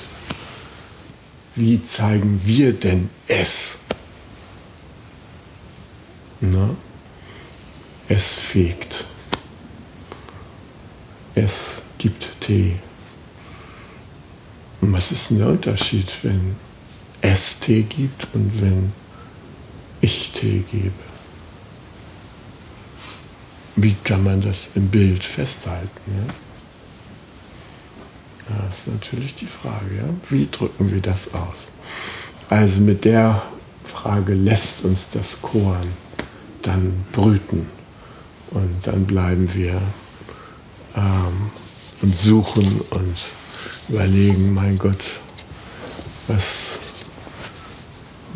Wie 1.54 1.83
zeigen 1.85 2.40
wir 2.45 2.73
denn 2.73 3.11
es? 3.28 3.78
Na? 6.40 6.71
Es 8.09 8.35
fegt. 8.35 9.04
Es 11.35 11.83
gibt 11.99 12.40
Tee. 12.40 12.76
Und 14.80 14.92
was 14.92 15.12
ist 15.12 15.30
denn 15.30 15.38
der 15.38 15.49
Unterschied, 15.49 16.11
wenn 16.23 16.56
es 17.33 17.59
Tee 17.59 17.83
gibt 17.83 18.28
und 18.35 18.61
wenn 18.61 18.92
ich 20.00 20.33
Tee 20.33 20.64
gebe? 20.71 20.92
Wie 23.76 23.95
kann 24.04 24.25
man 24.25 24.40
das 24.40 24.71
im 24.75 24.88
Bild 24.88 25.23
festhalten? 25.25 26.00
Ja? 26.06 26.35
Das 28.49 28.78
ist 28.78 28.88
natürlich 28.88 29.35
die 29.35 29.47
Frage. 29.47 29.97
Ja? 29.97 30.04
Wie 30.30 30.49
drücken 30.50 30.90
wir 30.90 31.00
das 31.00 31.35
aus? 31.35 31.71
Also 32.49 32.80
mit 32.80 33.04
der 33.04 33.42
Frage 33.85 34.35
lässt 34.35 34.85
uns 34.85 35.06
das 35.12 35.42
Korn 35.42 35.88
dann 36.62 37.04
brüten 37.12 37.68
und 38.50 38.80
dann 38.85 39.04
bleiben 39.04 39.52
wir 39.54 39.80
ähm, 40.97 41.50
und 42.02 42.14
suchen 42.14 42.80
und 42.90 43.16
überlegen, 43.88 44.54
mein 44.54 44.78
Gott, 44.78 45.21
was, 46.28 46.78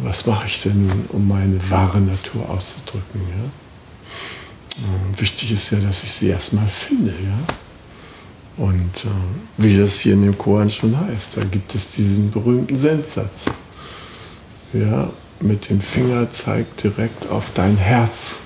was 0.02 0.26
mache 0.26 0.46
ich 0.46 0.62
denn 0.62 0.86
nun, 0.86 1.04
um 1.10 1.28
meine 1.28 1.58
wahre 1.70 2.00
Natur 2.00 2.48
auszudrücken? 2.48 3.20
Ja? 3.28 4.84
Und 4.84 5.20
wichtig 5.20 5.52
ist 5.52 5.70
ja, 5.70 5.78
dass 5.78 6.02
ich 6.02 6.12
sie 6.12 6.28
erstmal 6.28 6.68
finde. 6.68 7.10
Ja? 7.10 8.64
Und 8.64 9.04
äh, 9.04 9.08
wie 9.56 9.76
das 9.76 10.00
hier 10.00 10.14
in 10.14 10.22
dem 10.22 10.36
Koran 10.36 10.70
schon 10.70 10.98
heißt, 10.98 11.36
da 11.36 11.44
gibt 11.44 11.74
es 11.74 11.90
diesen 11.92 12.30
berühmten 12.30 12.78
Sendsatz. 12.78 13.46
Ja, 14.72 15.10
mit 15.40 15.68
dem 15.68 15.80
Finger 15.80 16.30
zeigt 16.30 16.82
direkt 16.82 17.28
auf 17.28 17.50
dein 17.54 17.76
Herz. 17.76 18.36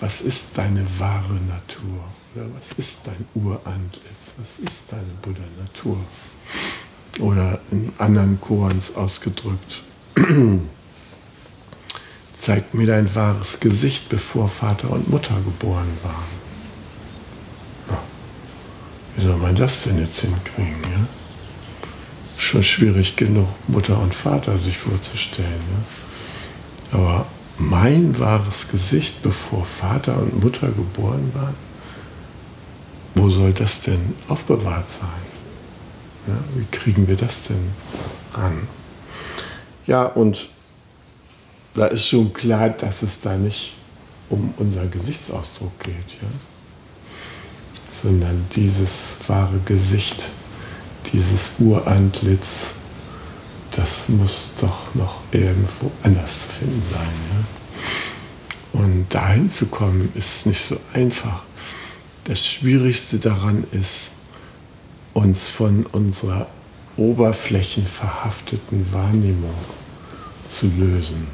Was 0.00 0.20
ist 0.20 0.46
deine 0.54 0.86
wahre 0.98 1.34
Natur? 1.34 2.04
Oder 2.34 2.46
was 2.56 2.72
ist 2.78 3.00
dein 3.04 3.26
Urantlitz? 3.34 4.34
Was 4.36 4.58
ist 4.64 4.84
deine 4.90 5.12
Buddha-Natur? 5.22 5.98
Oder 7.18 7.60
in 7.72 7.92
anderen 7.98 8.40
Korans 8.40 8.94
ausgedrückt, 8.94 9.82
zeig 12.38 12.74
mir 12.74 12.86
dein 12.86 13.14
wahres 13.14 13.60
Gesicht, 13.60 14.08
bevor 14.08 14.48
Vater 14.48 14.90
und 14.90 15.08
Mutter 15.08 15.34
geboren 15.44 15.88
waren. 16.02 16.38
Ja. 17.90 18.02
Wie 19.16 19.24
soll 19.24 19.36
man 19.36 19.54
das 19.54 19.82
denn 19.82 19.98
jetzt 19.98 20.20
hinkriegen? 20.20 20.82
Ja? 20.82 21.06
Schon 22.36 22.62
schwierig 22.62 23.16
genug, 23.16 23.48
Mutter 23.66 23.98
und 24.00 24.14
Vater 24.14 24.58
sich 24.58 24.78
vorzustellen. 24.78 25.62
Ja? 26.92 26.98
Aber 26.98 27.26
mein 27.58 28.18
wahres 28.18 28.68
Gesicht, 28.68 29.22
bevor 29.22 29.64
Vater 29.64 30.16
und 30.16 30.42
Mutter 30.42 30.68
geboren 30.68 31.32
waren, 31.34 31.54
wo 33.14 33.28
soll 33.28 33.52
das 33.52 33.80
denn 33.80 34.14
aufbewahrt 34.28 34.88
sein? 34.88 35.08
Ja, 36.28 36.38
wie 36.54 36.66
kriegen 36.70 37.08
wir 37.08 37.16
das 37.16 37.44
denn 37.44 37.72
ran? 38.32 38.68
Ja, 39.88 40.04
und 40.04 40.50
da 41.72 41.86
ist 41.86 42.06
schon 42.06 42.32
klar, 42.34 42.68
dass 42.68 43.02
es 43.02 43.20
da 43.20 43.36
nicht 43.36 43.72
um 44.28 44.52
unser 44.58 44.84
Gesichtsausdruck 44.84 45.80
geht, 45.80 45.94
ja? 46.20 46.28
sondern 47.90 48.46
dieses 48.54 49.16
wahre 49.26 49.58
Gesicht, 49.64 50.28
dieses 51.10 51.52
Urantlitz, 51.58 52.72
das 53.74 54.10
muss 54.10 54.52
doch 54.60 54.94
noch 54.94 55.22
irgendwo 55.32 55.90
anders 56.02 56.42
zu 56.42 56.48
finden 56.50 56.82
sein. 56.92 57.08
Ja? 57.32 58.80
Und 58.82 59.06
dahin 59.08 59.50
zu 59.50 59.66
kommen, 59.66 60.12
ist 60.14 60.44
nicht 60.44 60.60
so 60.60 60.78
einfach. 60.92 61.44
Das 62.24 62.46
Schwierigste 62.46 63.18
daran 63.18 63.64
ist, 63.72 64.12
uns 65.14 65.48
von 65.48 65.86
unserer 65.86 66.46
oberflächenverhafteten 66.98 68.92
Wahrnehmung 68.92 69.54
zu 70.48 70.70
lösen. 70.78 71.26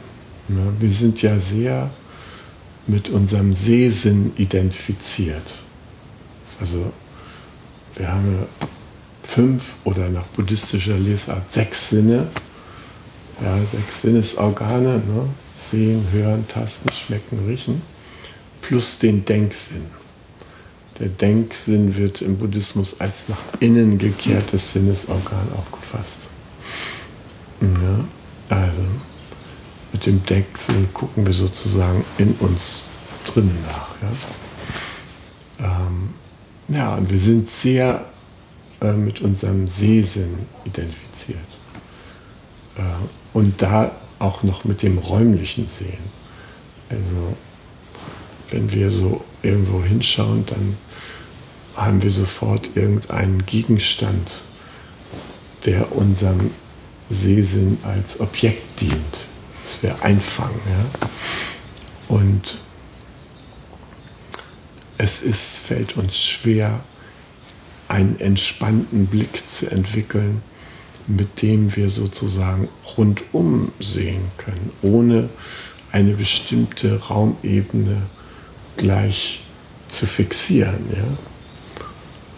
Wir 0.48 0.90
sind 0.90 1.22
ja 1.22 1.38
sehr 1.38 1.90
mit 2.86 3.08
unserem 3.08 3.54
Sehsinn 3.54 4.32
identifiziert. 4.36 5.46
Also 6.60 6.92
wir 7.96 8.12
haben 8.12 8.46
fünf 9.22 9.72
oder 9.84 10.08
nach 10.08 10.24
buddhistischer 10.24 10.98
Lesart 10.98 11.52
sechs 11.52 11.90
Sinne, 11.90 12.28
ja, 13.42 13.58
sechs 13.64 14.02
Sinnesorgane, 14.02 14.98
ne? 14.98 15.28
sehen, 15.56 16.06
hören, 16.12 16.46
tasten, 16.46 16.92
schmecken, 16.92 17.46
riechen, 17.46 17.82
plus 18.60 18.98
den 18.98 19.24
Denksinn. 19.24 19.86
Der 20.98 21.08
Denksinn 21.08 21.96
wird 21.96 22.22
im 22.22 22.36
Buddhismus 22.36 23.00
als 23.00 23.28
nach 23.28 23.38
innen 23.60 23.98
gekehrtes 23.98 24.74
Sinnesorgan 24.74 25.48
aufgefasst. 25.56 26.18
Ja, 27.60 28.04
also 28.48 28.82
mit 29.92 30.06
dem 30.06 30.24
Denksinn 30.24 30.92
gucken 30.92 31.26
wir 31.26 31.32
sozusagen 31.32 32.04
in 32.18 32.32
uns 32.40 32.84
drinnen 33.26 33.58
nach. 33.66 33.88
Ja, 35.60 35.66
ähm, 35.66 36.14
ja 36.68 36.94
und 36.96 37.10
wir 37.10 37.18
sind 37.18 37.48
sehr 37.48 38.04
äh, 38.80 38.92
mit 38.92 39.20
unserem 39.20 39.68
Sehsinn 39.68 40.46
identifiziert. 40.64 41.38
Äh, 42.76 42.82
und 43.32 43.62
da 43.62 43.92
auch 44.18 44.42
noch 44.42 44.64
mit 44.64 44.82
dem 44.82 44.98
räumlichen 44.98 45.66
Sehen. 45.66 46.12
Also 46.88 47.36
wenn 48.50 48.72
wir 48.72 48.90
so 48.90 49.24
irgendwo 49.42 49.82
hinschauen, 49.82 50.44
dann 50.46 50.76
haben 51.76 52.02
wir 52.02 52.10
sofort 52.10 52.70
irgendeinen 52.76 53.44
Gegenstand, 53.46 54.30
der 55.64 55.94
unserem 55.96 56.50
Sehsinn 57.10 57.78
als 57.82 58.20
Objekt 58.20 58.80
dient. 58.80 59.18
Das 59.64 59.82
wäre 59.82 60.02
Einfangen. 60.02 60.60
Ja? 60.66 61.08
Und 62.08 62.58
es 64.98 65.22
ist, 65.22 65.66
fällt 65.66 65.96
uns 65.96 66.18
schwer, 66.18 66.80
einen 67.88 68.18
entspannten 68.20 69.06
Blick 69.06 69.46
zu 69.46 69.70
entwickeln, 69.70 70.42
mit 71.06 71.42
dem 71.42 71.74
wir 71.76 71.90
sozusagen 71.90 72.68
rundum 72.96 73.72
sehen 73.78 74.30
können, 74.38 74.70
ohne 74.82 75.28
eine 75.92 76.14
bestimmte 76.14 76.98
Raumebene 76.98 78.02
gleich 78.76 79.42
zu 79.88 80.06
fixieren. 80.06 80.86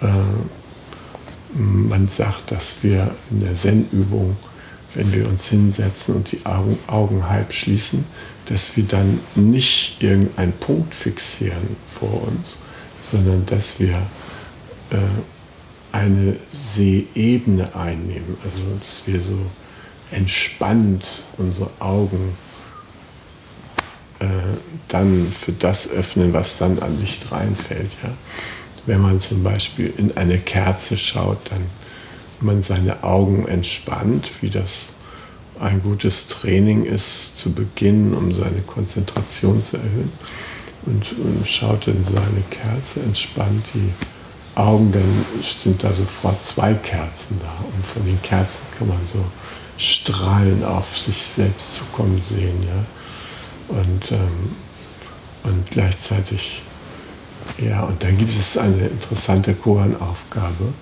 Ja? 0.02 0.09
Äh, 0.09 1.59
man 1.59 2.09
sagt, 2.09 2.50
dass 2.50 2.76
wir 2.83 3.14
in 3.31 3.40
der 3.40 3.55
Zen-Übung, 3.55 4.37
wenn 4.94 5.12
wir 5.12 5.29
uns 5.29 5.49
hinsetzen 5.49 6.14
und 6.16 6.33
die 6.33 6.44
Augen, 6.46 6.79
Augen 6.87 7.29
halb 7.29 7.53
schließen, 7.53 8.05
dass 8.46 8.77
wir 8.77 8.85
dann 8.85 9.20
nicht 9.35 10.03
irgendeinen 10.03 10.53
Punkt 10.53 10.94
fixieren 10.94 11.77
vor 11.99 12.22
uns, 12.29 12.59
sondern 13.03 13.44
dass 13.46 13.79
wir 13.79 13.94
äh, 14.90 14.96
eine 15.92 16.37
Sehebene 16.51 17.75
einnehmen. 17.75 18.37
Also 18.44 18.62
dass 18.85 19.07
wir 19.07 19.20
so 19.20 19.38
entspannt 20.11 21.05
unsere 21.37 21.70
Augen 21.81 22.37
äh, 24.18 24.27
dann 24.88 25.33
für 25.33 25.53
das 25.53 25.88
öffnen, 25.88 26.33
was 26.33 26.59
dann 26.59 26.79
an 26.79 27.01
Licht 27.01 27.31
reinfällt. 27.33 27.90
Ja? 28.03 28.11
Wenn 28.87 29.01
man 29.01 29.20
zum 29.20 29.42
Beispiel 29.42 29.92
in 29.96 30.16
eine 30.16 30.38
Kerze 30.38 30.96
schaut, 30.96 31.38
dann 31.51 31.61
man 32.42 32.62
seine 32.62 33.03
Augen 33.03 33.46
entspannt, 33.46 34.31
wie 34.40 34.51
das 34.51 34.90
ein 35.59 35.83
gutes 35.83 36.29
Training 36.29 36.85
ist 36.85 37.38
zu 37.38 37.53
Beginn, 37.53 38.14
um 38.14 38.33
seine 38.33 38.61
Konzentration 38.62 39.62
zu 39.64 39.77
erhöhen. 39.77 40.12
Und, 40.85 41.12
und 41.18 41.46
schaut 41.46 41.88
in 41.88 42.05
seine 42.05 42.42
Kerze, 42.51 43.01
entspannt 43.01 43.64
die 43.75 43.90
Augen, 44.55 44.92
dann 44.92 45.42
sind 45.42 45.83
da 45.83 45.92
sofort 45.92 46.44
zwei 46.44 46.75
Kerzen 46.75 47.40
da. 47.42 47.64
Und 47.75 47.87
von 47.87 48.05
den 48.05 48.20
Kerzen 48.22 48.61
kann 48.79 48.88
man 48.88 49.01
so 49.05 49.25
Strahlen 49.79 50.64
auf 50.64 50.96
sich 50.96 51.22
selbst 51.22 51.75
zukommen 51.75 52.20
sehen. 52.20 52.62
Ja? 52.62 53.77
Und, 53.77 54.12
ähm, 54.12 54.55
und 55.44 55.70
gleichzeitig, 55.70 56.62
ja, 57.59 57.85
und 57.85 58.03
dann 58.03 58.16
gibt 58.16 58.33
es 58.33 58.57
eine 58.57 58.87
interessante 58.87 59.55
Koran-Aufgabe. 59.55 60.72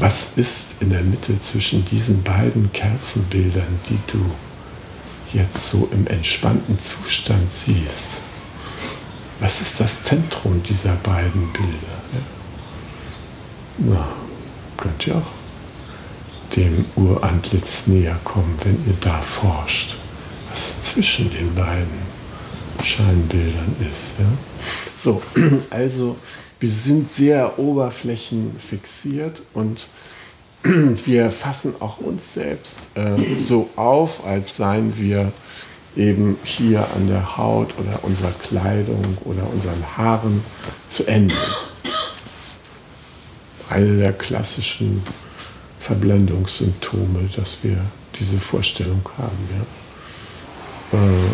Was 0.00 0.28
ist 0.36 0.76
in 0.80 0.88
der 0.88 1.02
Mitte 1.02 1.38
zwischen 1.38 1.84
diesen 1.84 2.22
beiden 2.22 2.72
Kerzenbildern, 2.72 3.78
die 3.90 3.98
du 4.06 4.18
jetzt 5.34 5.70
so 5.70 5.90
im 5.92 6.06
entspannten 6.06 6.78
Zustand 6.78 7.46
siehst? 7.52 8.22
Was 9.40 9.60
ist 9.60 9.78
das 9.78 10.02
Zentrum 10.04 10.62
dieser 10.62 10.94
beiden 10.96 11.52
Bilder? 11.52 12.22
Na, 13.76 14.08
könnt 14.78 15.06
ihr 15.06 15.16
auch 15.16 16.56
dem 16.56 16.86
Urantlitz 16.96 17.86
näher 17.86 18.18
kommen, 18.24 18.58
wenn 18.64 18.82
ihr 18.86 18.96
da 19.02 19.20
forscht, 19.20 19.96
was 20.50 20.80
zwischen 20.82 21.30
den 21.30 21.54
beiden 21.54 22.00
Scheinbildern 22.82 23.76
ist. 23.80 24.12
Ja? 24.18 24.89
So, 25.02 25.22
also 25.70 26.16
wir 26.58 26.68
sind 26.68 27.10
sehr 27.10 27.58
oberflächenfixiert 27.58 29.40
und 29.54 29.88
wir 30.62 31.30
fassen 31.30 31.74
auch 31.80 31.98
uns 31.98 32.34
selbst 32.34 32.88
äh, 32.94 33.34
so 33.38 33.70
auf, 33.76 34.26
als 34.26 34.56
seien 34.56 34.96
wir 34.98 35.32
eben 35.96 36.38
hier 36.44 36.86
an 36.94 37.08
der 37.08 37.36
Haut 37.38 37.74
oder 37.78 38.04
unserer 38.04 38.32
Kleidung 38.32 39.18
oder 39.24 39.48
unseren 39.50 39.84
Haaren 39.96 40.44
zu 40.86 41.06
Ende. 41.06 41.34
Eine 43.70 43.96
der 43.96 44.12
klassischen 44.12 45.02
Verblendungssymptome, 45.80 47.28
dass 47.34 47.58
wir 47.62 47.78
diese 48.18 48.38
Vorstellung 48.38 49.00
haben. 49.16 49.48
Ja? 50.92 50.98
Äh, 50.98 51.32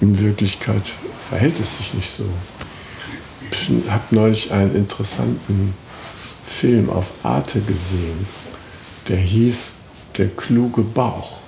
in 0.00 0.18
Wirklichkeit 0.18 0.82
verhält 1.28 1.60
es 1.60 1.78
sich 1.78 1.94
nicht 1.94 2.10
so. 2.10 2.24
Habe 3.88 4.14
neulich 4.14 4.52
einen 4.52 4.74
interessanten 4.74 5.74
Film 6.46 6.88
auf 6.88 7.12
Arte 7.22 7.60
gesehen, 7.60 8.26
der 9.08 9.18
hieß 9.18 9.74
Der 10.16 10.28
kluge 10.28 10.82
Bauch. 10.82 11.40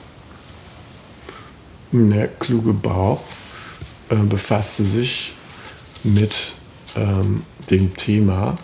Der 1.92 2.28
kluge 2.28 2.74
Bauch 2.74 3.22
äh, 4.10 4.16
befasste 4.16 4.84
sich 4.84 5.32
mit 6.04 6.52
ähm, 6.96 7.44
dem 7.70 7.96
Thema, 7.96 8.58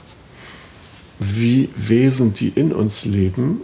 wie 1.18 1.70
Wesen, 1.77 2.35
die 2.35 2.49
in 2.49 2.73
uns 2.73 3.07
leben, 3.07 3.62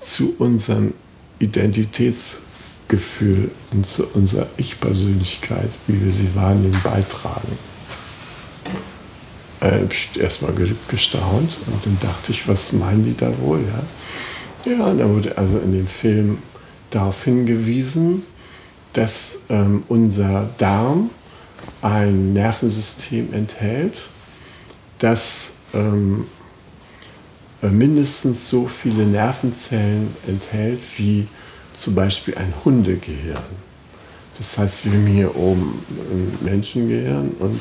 zu 0.00 0.34
unserem 0.38 0.94
Identitätsgefühl 1.38 3.50
und 3.72 3.86
zu 3.86 4.06
unserer 4.14 4.46
Ich-Persönlichkeit, 4.56 5.68
wie 5.86 6.02
wir 6.02 6.12
sie 6.12 6.34
wahrnehmen, 6.34 6.80
beitragen 6.82 7.58
äh, 9.62 9.86
erstmal 10.18 10.52
gestaunt 10.88 11.56
und 11.66 11.86
dann 11.86 11.98
dachte 12.00 12.32
ich, 12.32 12.48
was 12.48 12.72
meinen 12.72 13.04
die 13.04 13.16
da 13.16 13.32
wohl? 13.40 13.60
Ja, 14.64 14.72
ja 14.72 14.84
und 14.86 14.98
dann 14.98 15.14
wurde 15.14 15.38
also 15.38 15.58
in 15.58 15.72
dem 15.72 15.86
Film 15.86 16.38
darauf 16.90 17.24
hingewiesen, 17.24 18.24
dass 18.92 19.38
ähm, 19.48 19.84
unser 19.88 20.50
Darm 20.58 21.10
ein 21.80 22.32
Nervensystem 22.32 23.32
enthält, 23.32 23.96
das 24.98 25.52
ähm, 25.74 26.26
äh, 27.62 27.68
mindestens 27.68 28.48
so 28.48 28.66
viele 28.66 29.06
Nervenzellen 29.06 30.14
enthält 30.26 30.80
wie 30.96 31.28
zum 31.72 31.94
Beispiel 31.94 32.34
ein 32.34 32.52
Hundegehirn. 32.64 33.62
Das 34.38 34.58
heißt, 34.58 34.84
wir 34.84 34.92
haben 34.92 35.06
hier 35.06 35.36
oben 35.36 35.84
ein 36.10 36.38
Menschengehirn 36.40 37.30
und 37.38 37.60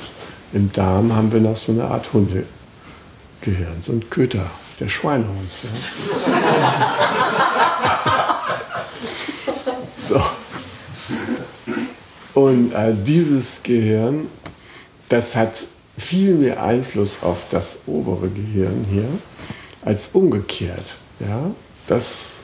im 0.53 0.71
Darm 0.73 1.15
haben 1.15 1.31
wir 1.31 1.39
noch 1.39 1.55
so 1.55 1.71
eine 1.71 1.85
Art 1.85 2.11
Hundegehirn, 2.13 3.81
so 3.81 3.93
ein 3.93 4.09
Köter, 4.09 4.49
der 4.79 4.89
Schweinehund. 4.89 5.49
Ja. 5.63 5.69
so. 10.09 10.21
Und 12.33 12.73
äh, 12.73 12.93
dieses 13.05 13.63
Gehirn, 13.63 14.27
das 15.09 15.35
hat 15.35 15.53
viel 15.97 16.35
mehr 16.35 16.63
Einfluss 16.63 17.21
auf 17.21 17.37
das 17.51 17.79
obere 17.85 18.29
Gehirn 18.29 18.85
hier 18.89 19.07
als 19.83 20.09
umgekehrt. 20.13 20.97
Ja? 21.19 21.51
Das 21.87 22.41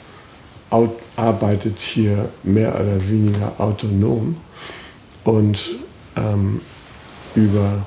arbeitet 1.15 1.79
hier 1.79 2.29
mehr 2.43 2.73
oder 2.73 3.07
weniger 3.07 3.53
autonom 3.57 4.37
und 5.23 5.75
ähm, 6.17 6.61
über 7.35 7.85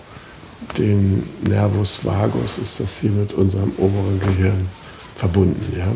den 0.78 1.26
Nervus 1.42 2.04
vagus 2.04 2.58
ist 2.58 2.80
das 2.80 2.98
hier 2.98 3.10
mit 3.10 3.32
unserem 3.32 3.72
oberen 3.76 4.20
Gehirn 4.20 4.68
verbunden. 5.16 5.72
Ja? 5.76 5.88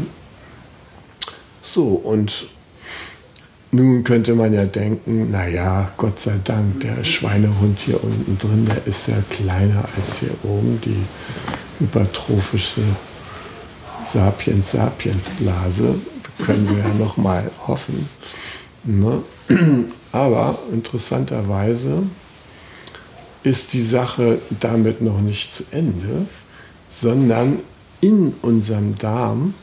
So, 1.62 1.88
und 1.88 2.46
nun 3.70 4.04
könnte 4.04 4.34
man 4.34 4.54
ja 4.54 4.64
denken, 4.66 5.30
naja, 5.30 5.90
Gott 5.96 6.20
sei 6.20 6.38
Dank, 6.44 6.80
der 6.80 7.02
Schweinehund 7.04 7.80
hier 7.80 8.02
unten 8.04 8.38
drin, 8.38 8.66
der 8.66 8.86
ist 8.86 9.08
ja 9.08 9.16
kleiner 9.30 9.84
als 9.96 10.18
hier 10.18 10.30
oben, 10.44 10.80
die 10.84 11.04
hypertrophische 11.80 12.82
Sapiens-Sapiens-Blase. 14.04 15.94
Können 16.44 16.68
wir 16.68 16.84
ja 16.84 16.94
noch 16.94 17.16
mal 17.16 17.50
hoffen. 17.66 18.08
Ne? 18.84 19.22
Aber 20.12 20.58
interessanterweise 20.72 22.04
ist 23.44 23.72
die 23.74 23.82
Sache 23.82 24.40
damit 24.58 25.00
noch 25.00 25.20
nicht 25.20 25.54
zu 25.54 25.64
Ende, 25.70 26.26
sondern 26.88 27.60
in 28.00 28.34
unserem 28.42 28.96
Darm, 28.98 29.54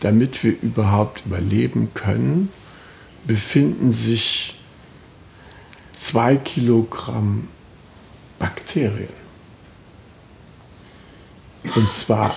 damit 0.00 0.42
wir 0.42 0.54
überhaupt 0.62 1.24
überleben 1.26 1.90
können, 1.94 2.50
befinden 3.26 3.92
sich 3.92 4.58
zwei 5.92 6.36
Kilogramm 6.36 7.48
Bakterien. 8.38 9.08
Und 11.74 11.92
zwar 11.92 12.36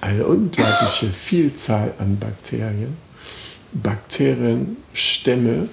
eine 0.00 0.26
unglaubliche 0.26 1.08
Vielzahl 1.08 1.94
an 1.98 2.18
Bakterien. 2.18 2.96
Bakterienstämme, 3.72 5.68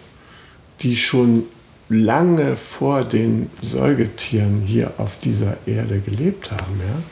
die 0.82 0.96
schon 0.96 1.46
lange 1.90 2.56
vor 2.56 3.04
den 3.04 3.50
Säugetieren 3.62 4.62
hier 4.66 4.94
auf 4.98 5.20
dieser 5.20 5.58
Erde 5.66 6.00
gelebt 6.00 6.52
haben. 6.52 6.80
Ja? 6.80 7.04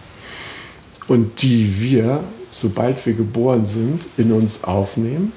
Und 1.08 1.42
die 1.42 1.80
wir, 1.80 2.24
sobald 2.52 3.06
wir 3.06 3.14
geboren 3.14 3.66
sind, 3.66 4.08
in 4.18 4.32
uns 4.32 4.64
aufnehmen 4.64 5.32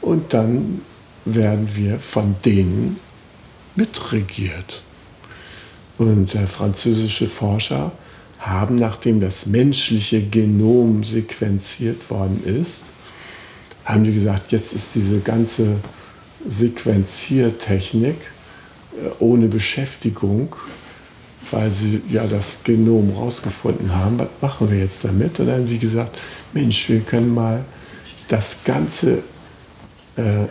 und 0.00 0.34
dann 0.34 0.82
werden 1.24 1.68
wir 1.74 1.98
von 1.98 2.36
denen 2.44 2.98
mitregiert. 3.76 4.82
Und 5.98 6.34
äh, 6.34 6.46
französische 6.46 7.26
Forscher 7.26 7.92
haben, 8.38 8.76
nachdem 8.76 9.20
das 9.20 9.46
menschliche 9.46 10.22
Genom 10.22 11.02
sequenziert 11.04 12.08
worden 12.10 12.42
ist, 12.44 12.82
haben 13.84 14.04
die 14.04 14.14
gesagt, 14.14 14.52
jetzt 14.52 14.72
ist 14.74 14.94
diese 14.94 15.18
ganze 15.20 15.76
Sequenziertechnik 16.48 18.16
ohne 19.18 19.46
Beschäftigung, 19.46 20.54
weil 21.50 21.70
sie 21.70 22.02
ja 22.10 22.26
das 22.26 22.58
Genom 22.64 23.14
rausgefunden 23.16 23.94
haben. 23.94 24.18
Was 24.18 24.28
machen 24.40 24.70
wir 24.70 24.78
jetzt 24.78 25.04
damit? 25.04 25.38
Und 25.40 25.46
dann 25.46 25.56
haben 25.56 25.68
sie 25.68 25.78
gesagt, 25.78 26.18
Mensch, 26.52 26.88
wir 26.88 27.00
können 27.00 27.32
mal 27.32 27.64
das 28.28 28.58
ganze 28.64 29.18
äh, 30.16 30.46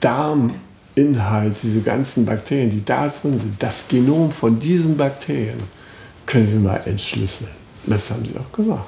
Darminhalt, 0.00 1.56
diese 1.62 1.80
ganzen 1.80 2.24
Bakterien, 2.24 2.70
die 2.70 2.84
da 2.84 3.08
drin 3.08 3.38
sind, 3.38 3.62
das 3.62 3.86
Genom 3.88 4.30
von 4.32 4.58
diesen 4.58 4.96
Bakterien, 4.96 5.60
können 6.26 6.50
wir 6.52 6.60
mal 6.60 6.82
entschlüsseln. 6.84 7.50
Das 7.86 8.10
haben 8.10 8.24
sie 8.24 8.36
auch 8.36 8.52
gemacht. 8.52 8.86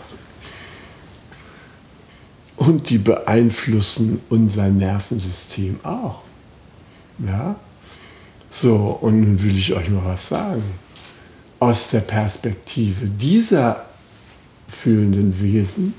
Und 2.57 2.91
die 2.91 2.99
beeinflussen 2.99 4.21
unser 4.29 4.69
Nervensystem 4.69 5.81
auch. 5.83 6.23
Ja? 7.19 7.57
So, 8.55 8.99
und 9.01 9.23
nun 9.23 9.43
will 9.43 9.57
ich 9.57 9.73
euch 9.73 9.89
mal 9.89 10.05
was 10.05 10.29
sagen. 10.29 10.63
Aus 11.59 11.89
der 11.89 12.01
Perspektive 12.01 13.07
dieser 13.07 13.87
fühlenden 14.69 15.41
Wesen, 15.41 15.95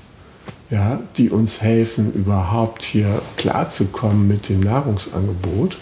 ja, 0.70 1.02
die 1.18 1.30
uns 1.30 1.60
helfen, 1.60 2.12
überhaupt 2.12 2.84
hier 2.84 3.20
klarzukommen 3.36 4.28
mit 4.28 4.48
dem 4.48 4.60
Nahrungsangebot, 4.60 5.76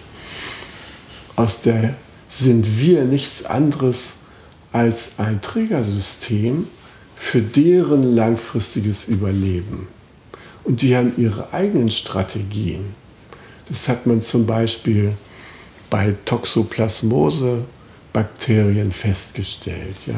aus 1.37 1.61
der 1.61 1.95
sind 2.31 2.81
wir 2.81 3.05
nichts 3.05 3.45
anderes 3.45 4.15
als 4.73 5.19
ein 5.19 5.43
Trägersystem 5.43 6.67
für 7.15 7.43
deren 7.43 8.03
langfristiges 8.15 9.09
Überleben. 9.09 9.89
Und 10.65 10.81
die 10.81 10.97
haben 10.97 11.13
ihre 11.19 11.53
eigenen 11.53 11.91
Strategien. 11.91 12.95
Das 13.69 13.89
hat 13.89 14.07
man 14.07 14.23
zum 14.23 14.47
Beispiel 14.47 15.13
bei 15.92 16.16
Toxoplasmose-Bakterien 16.24 18.90
festgestellt. 18.92 19.96
Ja? 20.07 20.14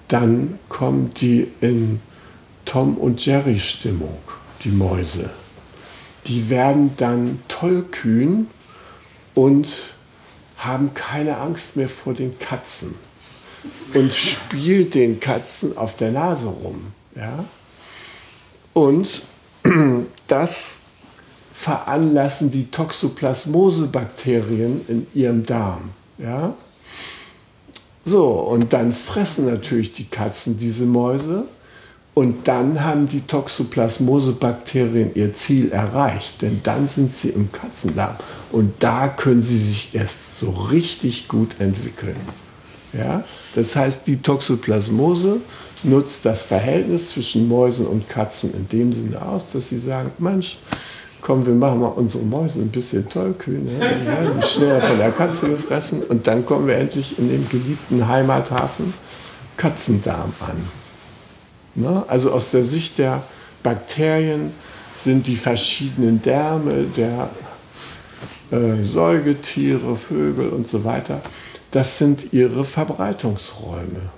dann 0.10 0.60
kommen 0.68 1.14
die 1.14 1.48
in 1.62 2.02
Tom 2.66 2.98
und 2.98 3.26
Jerry 3.26 3.58
Stimmung, 3.58 4.18
die 4.66 4.72
Mäuse. 4.72 5.30
Die 6.28 6.50
werden 6.50 6.92
dann 6.98 7.40
tollkühn 7.48 8.48
und 9.34 9.92
haben 10.58 10.94
keine 10.94 11.38
Angst 11.38 11.78
mehr 11.78 11.88
vor 11.88 12.14
den 12.14 12.38
Katzen 12.38 12.96
und 13.94 14.12
spielt 14.12 14.96
den 14.96 15.20
Katzen 15.20 15.78
auf 15.78 15.96
der 15.96 16.12
Nase 16.12 16.48
rum. 16.48 16.88
Ja? 17.16 17.46
Und 18.74 19.22
das 20.28 20.78
veranlassen 21.54 22.50
die 22.52 22.72
Toxoplasmose-Bakterien 22.72 24.82
in 24.88 25.06
ihrem 25.14 25.46
Darm. 25.46 25.92
Ja? 26.18 26.56
So, 28.06 28.32
und 28.32 28.74
dann 28.74 28.92
fressen 28.92 29.46
natürlich 29.46 29.94
die 29.94 30.04
Katzen 30.06 30.58
diese 30.58 30.84
Mäuse 30.84 31.46
und 32.14 32.48
dann 32.48 32.84
haben 32.84 33.08
die 33.08 33.22
Toxoplasmose-Bakterien 33.22 35.16
ihr 35.16 35.34
Ziel 35.34 35.72
erreicht, 35.72 36.42
denn 36.42 36.60
dann 36.64 36.90
sind 36.90 37.16
sie 37.16 37.30
im 37.30 37.50
Katzendarm 37.52 38.18
und 38.52 38.74
da 38.80 39.08
können 39.08 39.42
sie 39.42 39.58
sich 39.58 39.96
erst 39.96 40.40
so 40.40 40.50
richtig 40.50 41.30
gut 41.30 41.60
entwickeln. 41.60 42.18
Ja? 42.94 43.24
Das 43.56 43.76
heißt, 43.76 44.02
die 44.08 44.22
Toxoplasmose 44.22 45.38
nutzt 45.84 46.26
das 46.26 46.44
Verhältnis 46.44 47.10
zwischen 47.10 47.48
Mäusen 47.48 47.86
und 47.86 48.08
Katzen 48.08 48.54
in 48.54 48.68
dem 48.70 48.94
Sinne 48.94 49.22
aus, 49.22 49.46
dass 49.52 49.70
sie 49.70 49.80
sagen, 49.80 50.12
Mensch, 50.18 50.58
komm, 51.22 51.46
wir 51.46 51.54
machen 51.54 51.82
mal 51.82 51.88
unsere 51.88 52.24
Mäuse 52.24 52.60
ein 52.60 52.70
bisschen 52.70 53.08
tollkühn, 53.10 53.68
ja? 53.80 53.88
die 53.90 54.46
schneller 54.46 54.82
von 54.82 54.98
der 54.98 55.12
Katze 55.12 55.50
gefressen 55.50 56.04
und 56.04 56.28
dann 56.28 56.46
kommen 56.46 56.68
wir 56.68 56.76
endlich 56.76 57.18
in 57.18 57.30
den 57.30 57.48
geliebten 57.50 58.08
Heimathafen 58.08 58.94
Katzendarm 59.58 60.34
an. 60.40 60.58
Ne? 61.76 62.04
Also 62.08 62.32
aus 62.32 62.52
der 62.52 62.64
Sicht 62.64 62.98
der 62.98 63.24
Bakterien 63.62 64.52
sind 64.96 65.28
die 65.28 65.36
verschiedenen 65.36 66.22
Därme 66.22 66.86
der 66.96 67.30
äh, 68.52 68.84
Säugetiere, 68.84 69.96
Vögel 69.96 70.50
und 70.50 70.68
so 70.68 70.84
weiter, 70.84 71.22
das 71.74 71.98
sind 71.98 72.34
ihre 72.34 72.66
Verbreitungsräume. 72.66 74.12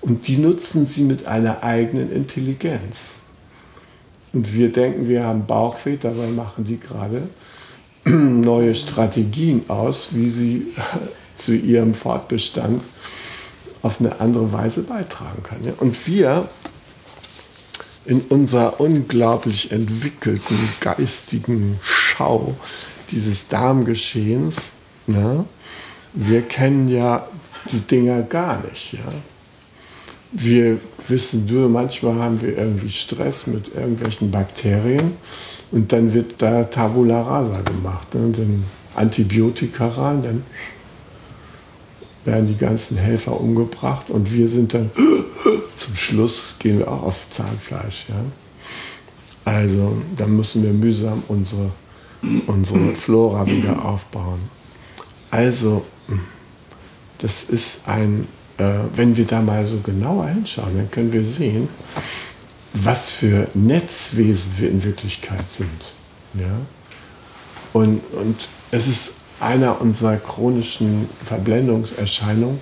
Und 0.00 0.26
die 0.26 0.36
nutzen 0.36 0.84
sie 0.84 1.02
mit 1.02 1.26
einer 1.26 1.62
eigenen 1.62 2.12
Intelligenz. 2.12 3.18
Und 4.32 4.52
wir 4.52 4.72
denken, 4.72 5.08
wir 5.08 5.22
haben 5.22 5.46
Bauchweh, 5.46 5.96
dabei 5.96 6.26
machen 6.26 6.64
die 6.64 6.78
gerade 6.78 7.28
neue 8.04 8.74
Strategien 8.74 9.62
aus, 9.68 10.08
wie 10.10 10.28
sie 10.28 10.66
zu 11.36 11.54
ihrem 11.54 11.94
Fortbestand 11.94 12.82
auf 13.82 14.00
eine 14.00 14.20
andere 14.20 14.52
Weise 14.52 14.82
beitragen 14.82 15.44
kann. 15.44 15.60
Und 15.78 16.06
wir 16.08 16.48
in 18.06 18.22
unserer 18.22 18.80
unglaublich 18.80 19.70
entwickelten 19.70 20.58
geistigen 20.80 21.78
Schau 21.80 22.56
dieses 23.12 23.46
Darmgeschehens, 23.46 24.72
ne, 25.06 25.44
wir 26.14 26.42
kennen 26.42 26.88
ja 26.88 27.26
die 27.72 27.80
Dinger 27.80 28.22
gar 28.22 28.62
nicht. 28.64 28.92
Ja. 28.92 29.08
Wir 30.32 30.78
wissen 31.06 31.46
nur, 31.46 31.68
manchmal 31.68 32.16
haben 32.16 32.40
wir 32.42 32.56
irgendwie 32.56 32.90
Stress 32.90 33.46
mit 33.46 33.74
irgendwelchen 33.74 34.30
Bakterien 34.30 35.12
und 35.70 35.90
dann 35.92 36.12
wird 36.12 36.34
da 36.38 36.64
Tabula 36.64 37.22
rasa 37.22 37.60
gemacht. 37.62 38.14
Ne, 38.14 38.32
dann 38.36 38.64
Antibiotika 38.94 39.88
rein, 39.88 40.22
dann 40.22 40.42
werden 42.24 42.48
die 42.48 42.56
ganzen 42.56 42.98
Helfer 42.98 43.40
umgebracht 43.40 44.10
und 44.10 44.32
wir 44.32 44.48
sind 44.48 44.74
dann 44.74 44.90
zum 45.76 45.96
Schluss 45.96 46.56
gehen 46.58 46.78
wir 46.78 46.88
auch 46.88 47.04
auf 47.04 47.26
Zahnfleisch. 47.30 48.06
Ja? 48.08 48.16
Also 49.44 49.96
dann 50.16 50.36
müssen 50.36 50.62
wir 50.62 50.72
mühsam 50.72 51.22
unsere, 51.28 51.70
unsere 52.46 52.94
Flora 52.94 53.46
wieder 53.46 53.82
aufbauen. 53.82 54.40
Also 55.30 55.84
das 57.18 57.42
ist 57.44 57.86
ein, 57.86 58.26
äh, 58.58 58.64
wenn 58.94 59.16
wir 59.16 59.24
da 59.24 59.42
mal 59.42 59.66
so 59.66 59.78
genauer 59.78 60.28
hinschauen, 60.28 60.76
dann 60.76 60.90
können 60.90 61.12
wir 61.12 61.24
sehen, 61.24 61.68
was 62.72 63.10
für 63.10 63.48
Netzwesen 63.54 64.52
wir 64.58 64.70
in 64.70 64.84
Wirklichkeit 64.84 65.44
sind. 65.50 65.80
Ja? 66.34 66.58
Und, 67.72 68.00
und 68.12 68.48
es 68.70 68.86
ist 68.86 69.12
einer 69.40 69.80
unserer 69.80 70.16
chronischen 70.16 71.08
Verblendungserscheinungen, 71.24 72.58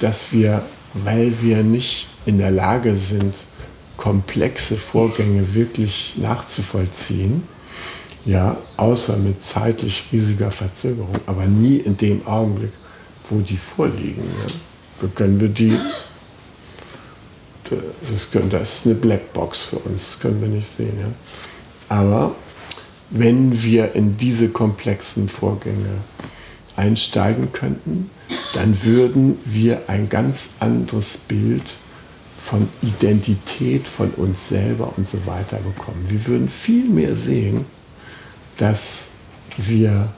dass 0.00 0.32
wir, 0.32 0.62
weil 0.94 1.32
wir 1.40 1.62
nicht 1.62 2.06
in 2.26 2.38
der 2.38 2.50
Lage 2.50 2.96
sind, 2.96 3.34
komplexe 3.96 4.76
Vorgänge 4.76 5.54
wirklich 5.54 6.14
nachzuvollziehen, 6.16 7.42
ja, 8.24 8.56
außer 8.76 9.16
mit 9.16 9.42
zeitlich 9.42 10.04
riesiger 10.12 10.50
Verzögerung, 10.50 11.16
aber 11.26 11.46
nie 11.46 11.78
in 11.78 11.96
dem 11.96 12.26
Augenblick, 12.26 12.72
wo 13.30 13.40
die 13.40 13.56
vorliegen. 13.56 14.24
Ja. 14.24 14.52
Da 15.00 15.06
können 15.14 15.40
wir 15.40 15.48
die, 15.48 15.72
das, 17.64 18.30
können, 18.30 18.50
das 18.50 18.78
ist 18.78 18.86
eine 18.86 18.94
Blackbox 18.94 19.64
für 19.66 19.78
uns, 19.78 20.12
das 20.12 20.20
können 20.20 20.40
wir 20.40 20.48
nicht 20.48 20.68
sehen. 20.68 20.98
Ja. 21.00 21.08
Aber 21.88 22.34
wenn 23.10 23.62
wir 23.62 23.94
in 23.94 24.16
diese 24.16 24.48
komplexen 24.48 25.28
Vorgänge 25.28 26.02
einsteigen 26.76 27.52
könnten, 27.52 28.10
dann 28.54 28.82
würden 28.82 29.38
wir 29.44 29.88
ein 29.88 30.08
ganz 30.08 30.50
anderes 30.60 31.16
Bild 31.16 31.62
von 32.42 32.68
Identität 32.82 33.86
von 33.86 34.10
uns 34.12 34.48
selber 34.48 34.92
und 34.96 35.06
so 35.06 35.26
weiter 35.26 35.58
bekommen. 35.58 36.06
Wir 36.08 36.26
würden 36.26 36.48
viel 36.48 36.88
mehr 36.88 37.14
sehen, 37.14 37.66
dass 38.56 39.08
wir 39.56 40.08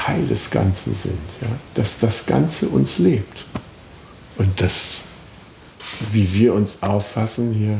Teil 0.00 0.26
des 0.26 0.50
Ganzen 0.50 0.94
sind, 0.94 1.18
ja? 1.42 1.48
dass 1.74 1.98
das 1.98 2.24
Ganze 2.24 2.68
uns 2.68 2.98
lebt. 2.98 3.44
Und 4.38 4.60
das, 4.60 4.98
wie 6.12 6.32
wir 6.32 6.54
uns 6.54 6.82
auffassen, 6.82 7.52
hier 7.52 7.78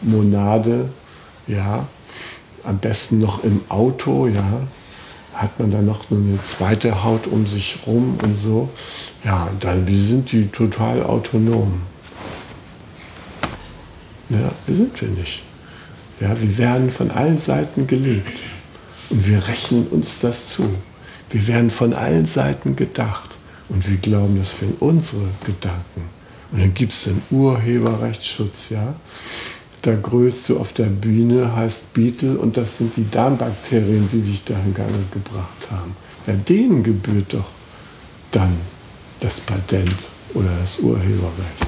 Monade, 0.00 0.88
ja, 1.46 1.86
am 2.64 2.78
besten 2.78 3.18
noch 3.18 3.44
im 3.44 3.60
Auto, 3.68 4.26
ja, 4.26 4.62
hat 5.34 5.58
man 5.58 5.70
dann 5.70 5.86
noch 5.86 6.10
eine 6.10 6.40
zweite 6.42 7.04
Haut 7.04 7.26
um 7.26 7.46
sich 7.46 7.78
rum 7.86 8.18
und 8.22 8.36
so. 8.36 8.70
Ja, 9.24 9.44
und 9.44 9.62
dann, 9.62 9.86
wie 9.86 10.00
sind 10.00 10.32
die 10.32 10.46
total 10.46 11.02
autonom? 11.02 11.82
Ja, 14.30 14.50
wir 14.66 14.76
sind 14.76 15.00
wir 15.00 15.08
nicht. 15.08 15.42
Ja, 16.20 16.40
wir 16.40 16.56
werden 16.56 16.90
von 16.90 17.10
allen 17.10 17.38
Seiten 17.38 17.86
gelebt 17.86 18.38
und 19.10 19.26
wir 19.26 19.46
rechnen 19.46 19.88
uns 19.88 20.20
das 20.20 20.48
zu. 20.48 20.64
Wir 21.32 21.46
werden 21.48 21.70
von 21.70 21.92
allen 21.92 22.26
Seiten 22.26 22.76
gedacht 22.76 23.30
und 23.68 23.88
wir 23.88 23.96
glauben, 23.96 24.38
das 24.38 24.60
wären 24.60 24.74
unsere 24.78 25.24
Gedanken. 25.44 26.08
Und 26.52 26.60
dann 26.60 26.74
gibt 26.74 26.92
es 26.92 27.04
den 27.04 27.22
Urheberrechtsschutz, 27.30 28.68
ja 28.70 28.94
da 29.82 29.96
grölst 29.96 30.48
du 30.48 30.58
auf 30.58 30.72
der 30.72 30.84
Bühne, 30.86 31.54
heißt 31.54 31.92
Beetle 31.92 32.38
und 32.38 32.56
das 32.56 32.78
sind 32.78 32.96
die 32.96 33.10
Darmbakterien, 33.10 34.08
die 34.12 34.20
dich 34.20 34.44
da 34.44 34.54
in 34.64 34.72
Gang 34.72 34.88
gebracht 35.10 35.70
haben. 35.70 35.96
Ja, 36.26 36.34
denen 36.34 36.84
gebührt 36.84 37.34
doch 37.34 37.48
dann 38.30 38.56
das 39.18 39.40
Patent 39.40 39.96
oder 40.34 40.50
das 40.60 40.78
Urheberrecht. 40.78 41.66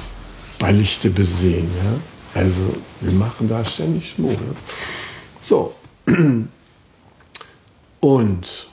Bei 0.57 0.71
Lichte 0.71 1.09
besehen, 1.09 1.69
ja. 1.83 2.39
Also 2.41 2.61
wir 3.01 3.11
machen 3.11 3.49
da 3.49 3.63
ständig 3.65 4.09
Schmuh. 4.09 4.29
Ne? 4.29 4.55
So. 5.41 5.75
Und 7.99 8.67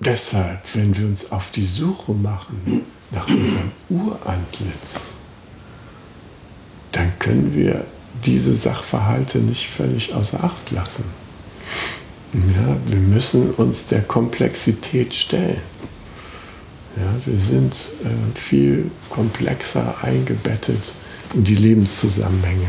deshalb, 0.00 0.60
wenn 0.74 0.96
wir 0.96 1.06
uns 1.06 1.30
auf 1.32 1.50
die 1.50 1.64
Suche 1.64 2.12
machen 2.12 2.82
nach 3.10 3.26
unserem 3.28 3.70
Urantlitz, 3.88 5.14
dann 6.92 7.12
können 7.18 7.54
wir 7.54 7.84
diese 8.24 8.54
Sachverhalte 8.54 9.38
nicht 9.38 9.68
völlig 9.68 10.14
außer 10.14 10.42
Acht 10.42 10.70
lassen. 10.70 11.04
Ja, 12.32 12.76
wir 12.86 12.98
müssen 12.98 13.52
uns 13.52 13.86
der 13.86 14.02
Komplexität 14.02 15.14
stellen. 15.14 15.60
Ja, 16.96 17.12
wir 17.24 17.38
sind 17.38 17.74
äh, 18.04 18.38
viel 18.38 18.90
komplexer 19.10 19.96
eingebettet 20.02 20.80
in 21.34 21.44
die 21.44 21.54
Lebenszusammenhänge. 21.54 22.68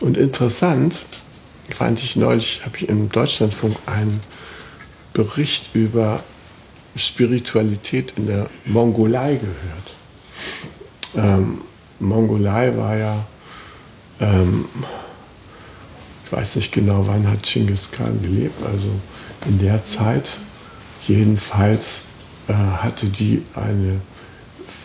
Und 0.00 0.16
interessant 0.16 1.04
fand 1.70 2.02
ich 2.02 2.16
neulich, 2.16 2.62
habe 2.64 2.76
ich 2.78 2.88
im 2.88 3.08
Deutschlandfunk 3.08 3.76
einen 3.86 4.20
Bericht 5.14 5.74
über 5.74 6.22
Spiritualität 6.96 8.14
in 8.16 8.26
der 8.26 8.48
Mongolei 8.66 9.34
gehört. 9.36 9.94
Ähm, 11.14 11.62
Mongolei 11.98 12.76
war 12.76 12.96
ja, 12.96 13.24
ähm, 14.20 14.66
ich 16.24 16.32
weiß 16.32 16.56
nicht 16.56 16.72
genau, 16.72 17.06
wann 17.06 17.28
hat 17.28 17.42
Genghis 17.42 17.90
Khan 17.90 18.20
gelebt, 18.22 18.62
also 18.64 18.88
in 19.46 19.58
der 19.58 19.80
Zeit 19.80 20.38
jedenfalls 21.06 22.04
äh, 22.48 22.52
hatte 22.52 23.06
die 23.06 23.42
eine 23.54 24.00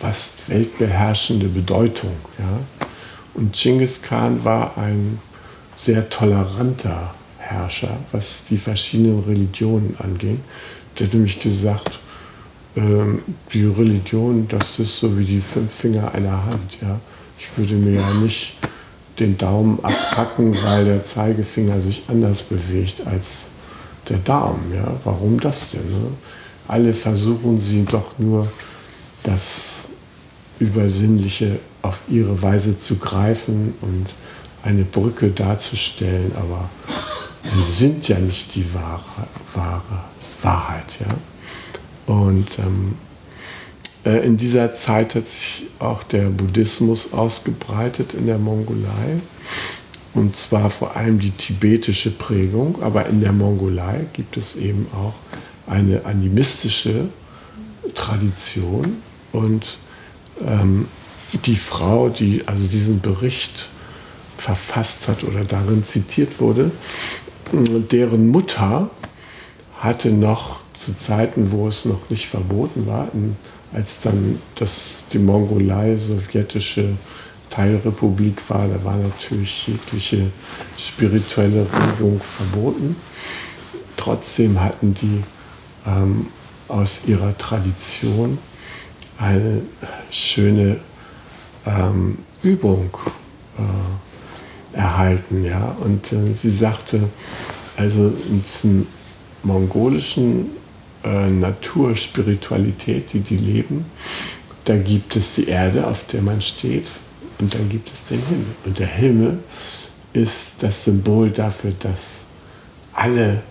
fast 0.00 0.48
weltbeherrschende 0.48 1.48
Bedeutung. 1.48 2.14
Ja? 2.38 2.60
Und 3.34 3.54
Genghis 3.54 4.02
Khan 4.02 4.44
war 4.44 4.76
ein 4.78 5.20
sehr 5.74 6.08
toleranter 6.10 7.14
Herrscher, 7.38 7.98
was 8.12 8.44
die 8.50 8.58
verschiedenen 8.58 9.22
Religionen 9.24 9.96
anging. 9.98 10.40
Der 10.98 11.06
hat 11.06 11.14
nämlich 11.14 11.40
gesagt, 11.40 12.00
ähm, 12.76 13.22
die 13.52 13.64
Religion, 13.64 14.46
das 14.48 14.78
ist 14.78 14.98
so 14.98 15.16
wie 15.18 15.24
die 15.24 15.40
fünf 15.40 15.72
Finger 15.72 16.12
einer 16.12 16.44
Hand. 16.44 16.78
Ja? 16.80 16.98
Ich 17.38 17.56
würde 17.56 17.74
mir 17.74 18.00
ja 18.00 18.14
nicht 18.14 18.56
den 19.18 19.36
Daumen 19.36 19.78
abpacken, 19.82 20.56
weil 20.62 20.84
der 20.84 21.04
Zeigefinger 21.04 21.80
sich 21.80 22.04
anders 22.08 22.42
bewegt 22.42 23.06
als 23.06 23.46
der 24.08 24.18
Daumen. 24.18 24.72
Ja? 24.74 24.92
Warum 25.04 25.40
das 25.40 25.70
denn? 25.70 25.88
Ne? 25.90 26.10
alle 26.68 26.92
versuchen 26.92 27.58
sie 27.58 27.84
doch 27.84 28.18
nur 28.18 28.46
das 29.22 29.88
Übersinnliche 30.58 31.58
auf 31.82 32.02
ihre 32.08 32.40
Weise 32.42 32.78
zu 32.78 32.96
greifen 32.96 33.74
und 33.80 34.06
eine 34.62 34.84
Brücke 34.84 35.30
darzustellen, 35.30 36.32
aber 36.36 36.68
sie 37.42 37.72
sind 37.72 38.06
ja 38.08 38.18
nicht 38.18 38.54
die 38.54 38.74
wahre, 38.74 39.26
wahre 39.54 40.04
Wahrheit. 40.42 40.98
Ja? 41.00 42.14
Und 42.14 42.58
ähm, 42.58 42.96
äh, 44.04 44.24
in 44.24 44.36
dieser 44.36 44.74
Zeit 44.74 45.14
hat 45.14 45.28
sich 45.28 45.66
auch 45.78 46.02
der 46.02 46.30
Buddhismus 46.30 47.12
ausgebreitet 47.12 48.14
in 48.14 48.26
der 48.26 48.38
Mongolei. 48.38 49.20
Und 50.14 50.36
zwar 50.36 50.70
vor 50.70 50.96
allem 50.96 51.18
die 51.18 51.30
tibetische 51.30 52.10
Prägung, 52.10 52.82
aber 52.82 53.06
in 53.06 53.20
der 53.20 53.32
Mongolei 53.32 54.06
gibt 54.14 54.36
es 54.36 54.56
eben 54.56 54.86
auch 54.92 55.14
eine 55.66 56.06
animistische 56.06 57.10
Tradition 57.94 59.02
und 59.32 59.78
ähm, 60.44 60.88
die 61.44 61.56
Frau, 61.56 62.08
die 62.08 62.42
also 62.46 62.66
diesen 62.66 63.00
Bericht 63.00 63.68
verfasst 64.38 65.08
hat 65.08 65.24
oder 65.24 65.44
darin 65.44 65.84
zitiert 65.84 66.40
wurde, 66.40 66.70
deren 67.52 68.28
Mutter 68.28 68.90
hatte 69.78 70.10
noch 70.10 70.60
zu 70.72 70.94
Zeiten, 70.94 71.52
wo 71.52 71.68
es 71.68 71.84
noch 71.84 72.10
nicht 72.10 72.28
verboten 72.28 72.86
war, 72.86 73.08
als 73.72 74.00
dann 74.02 74.40
das, 74.56 75.04
die 75.12 75.18
Mongolei 75.18 75.96
sowjetische 75.96 76.96
Teilrepublik 77.50 78.42
war, 78.48 78.68
da 78.68 78.84
war 78.84 78.96
natürlich 78.96 79.66
jegliche 79.66 80.30
spirituelle 80.76 81.66
Regung 81.98 82.20
verboten. 82.20 82.96
Trotzdem 83.96 84.60
hatten 84.60 84.94
die 84.94 85.22
ähm, 85.86 86.26
aus 86.68 87.02
ihrer 87.06 87.36
Tradition 87.38 88.38
eine 89.16 89.62
schöne 90.10 90.78
ähm, 91.66 92.18
Übung 92.42 92.90
äh, 93.56 94.76
erhalten. 94.76 95.44
Ja? 95.44 95.76
Und 95.80 96.12
äh, 96.12 96.34
sie 96.40 96.50
sagte, 96.50 97.08
also 97.76 98.12
in 98.28 98.42
diesem 98.42 98.86
mongolischen 99.42 100.50
äh, 101.04 101.28
Naturspiritualität, 101.28 103.12
die 103.12 103.20
die 103.20 103.36
leben, 103.36 103.86
da 104.64 104.76
gibt 104.76 105.16
es 105.16 105.34
die 105.34 105.48
Erde, 105.48 105.86
auf 105.86 106.04
der 106.06 106.22
man 106.22 106.40
steht, 106.40 106.86
und 107.38 107.54
dann 107.54 107.68
gibt 107.68 107.90
es 107.92 108.04
den 108.04 108.20
Himmel. 108.20 108.46
Und 108.64 108.78
der 108.78 108.86
Himmel 108.86 109.38
ist 110.12 110.56
das 110.60 110.84
Symbol 110.84 111.30
dafür, 111.30 111.72
dass 111.78 112.24
alle 112.92 113.42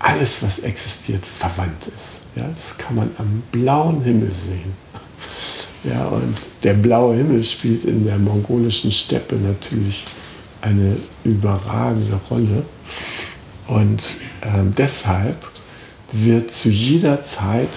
alles, 0.00 0.42
was 0.42 0.60
existiert, 0.60 1.24
verwandt 1.24 1.86
ist. 1.86 2.20
Ja, 2.34 2.48
das 2.48 2.76
kann 2.78 2.96
man 2.96 3.10
am 3.18 3.42
blauen 3.52 4.02
Himmel 4.02 4.32
sehen. 4.32 4.72
Ja, 5.84 6.06
und 6.06 6.36
der 6.62 6.74
blaue 6.74 7.16
Himmel 7.16 7.44
spielt 7.44 7.84
in 7.84 8.04
der 8.04 8.18
mongolischen 8.18 8.90
Steppe 8.90 9.36
natürlich 9.36 10.04
eine 10.60 10.96
überragende 11.24 12.18
Rolle. 12.30 12.64
Und 13.70 14.16
ähm, 14.42 14.74
deshalb 14.76 15.46
wird 16.10 16.50
zu 16.50 16.70
jeder 16.70 17.22
Zeit 17.22 17.68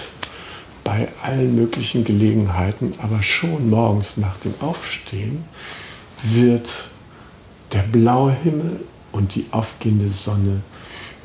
bei 0.82 1.08
allen 1.22 1.54
möglichen 1.54 2.04
Gelegenheiten, 2.04 2.94
aber 2.98 3.22
schon 3.22 3.70
morgens 3.70 4.16
nach 4.16 4.36
dem 4.38 4.54
Aufstehen, 4.60 5.44
wird 6.24 6.68
der 7.72 7.82
blaue 7.82 8.32
Himmel 8.32 8.80
und 9.12 9.36
die 9.36 9.46
aufgehende 9.52 10.10
Sonne 10.10 10.62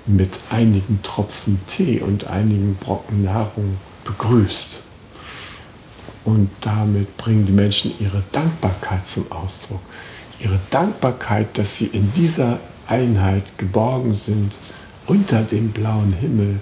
mit 0.05 0.37
einigen 0.51 1.01
Tropfen 1.01 1.59
Tee 1.67 2.01
und 2.01 2.27
einigen 2.27 2.75
Brocken 2.75 3.23
Nahrung 3.23 3.77
begrüßt. 4.03 4.83
Und 6.25 6.51
damit 6.61 7.17
bringen 7.17 7.47
die 7.47 7.51
Menschen 7.51 7.93
ihre 7.99 8.21
Dankbarkeit 8.31 9.09
zum 9.09 9.31
Ausdruck. 9.31 9.81
Ihre 10.39 10.59
Dankbarkeit, 10.69 11.57
dass 11.57 11.77
sie 11.77 11.87
in 11.87 12.13
dieser 12.13 12.59
Einheit 12.89 13.57
geborgen 13.57 14.15
sind, 14.15 14.53
unter 15.07 15.41
dem 15.43 15.69
blauen 15.69 16.13
Himmel, 16.13 16.59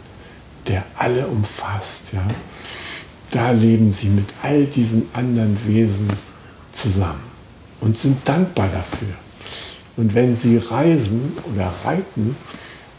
der 0.67 0.83
alle 0.97 1.27
umfasst. 1.27 2.13
Ja? 2.13 2.27
Da 3.31 3.51
leben 3.51 3.91
sie 3.91 4.07
mit 4.07 4.25
all 4.41 4.65
diesen 4.65 5.07
anderen 5.13 5.57
Wesen 5.65 6.07
zusammen 6.71 7.23
und 7.81 7.97
sind 7.97 8.17
dankbar 8.27 8.69
dafür. 8.69 9.15
Und 9.97 10.13
wenn 10.13 10.37
sie 10.37 10.57
reisen 10.57 11.33
oder 11.53 11.73
reiten, 11.83 12.35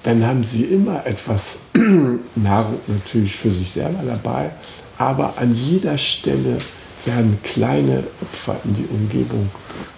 dann 0.02 0.24
haben 0.26 0.44
sie 0.44 0.64
immer 0.64 1.06
etwas 1.06 1.58
Nahrung 2.34 2.78
natürlich 2.86 3.36
für 3.36 3.50
sich 3.50 3.70
selber 3.70 4.02
dabei, 4.04 4.50
aber 4.96 5.34
an 5.36 5.54
jeder 5.54 5.96
Stelle 5.96 6.58
werden 7.04 7.38
kleine 7.42 8.04
Opfer 8.20 8.56
in 8.64 8.74
die 8.74 8.86
Umgebung 8.90 9.48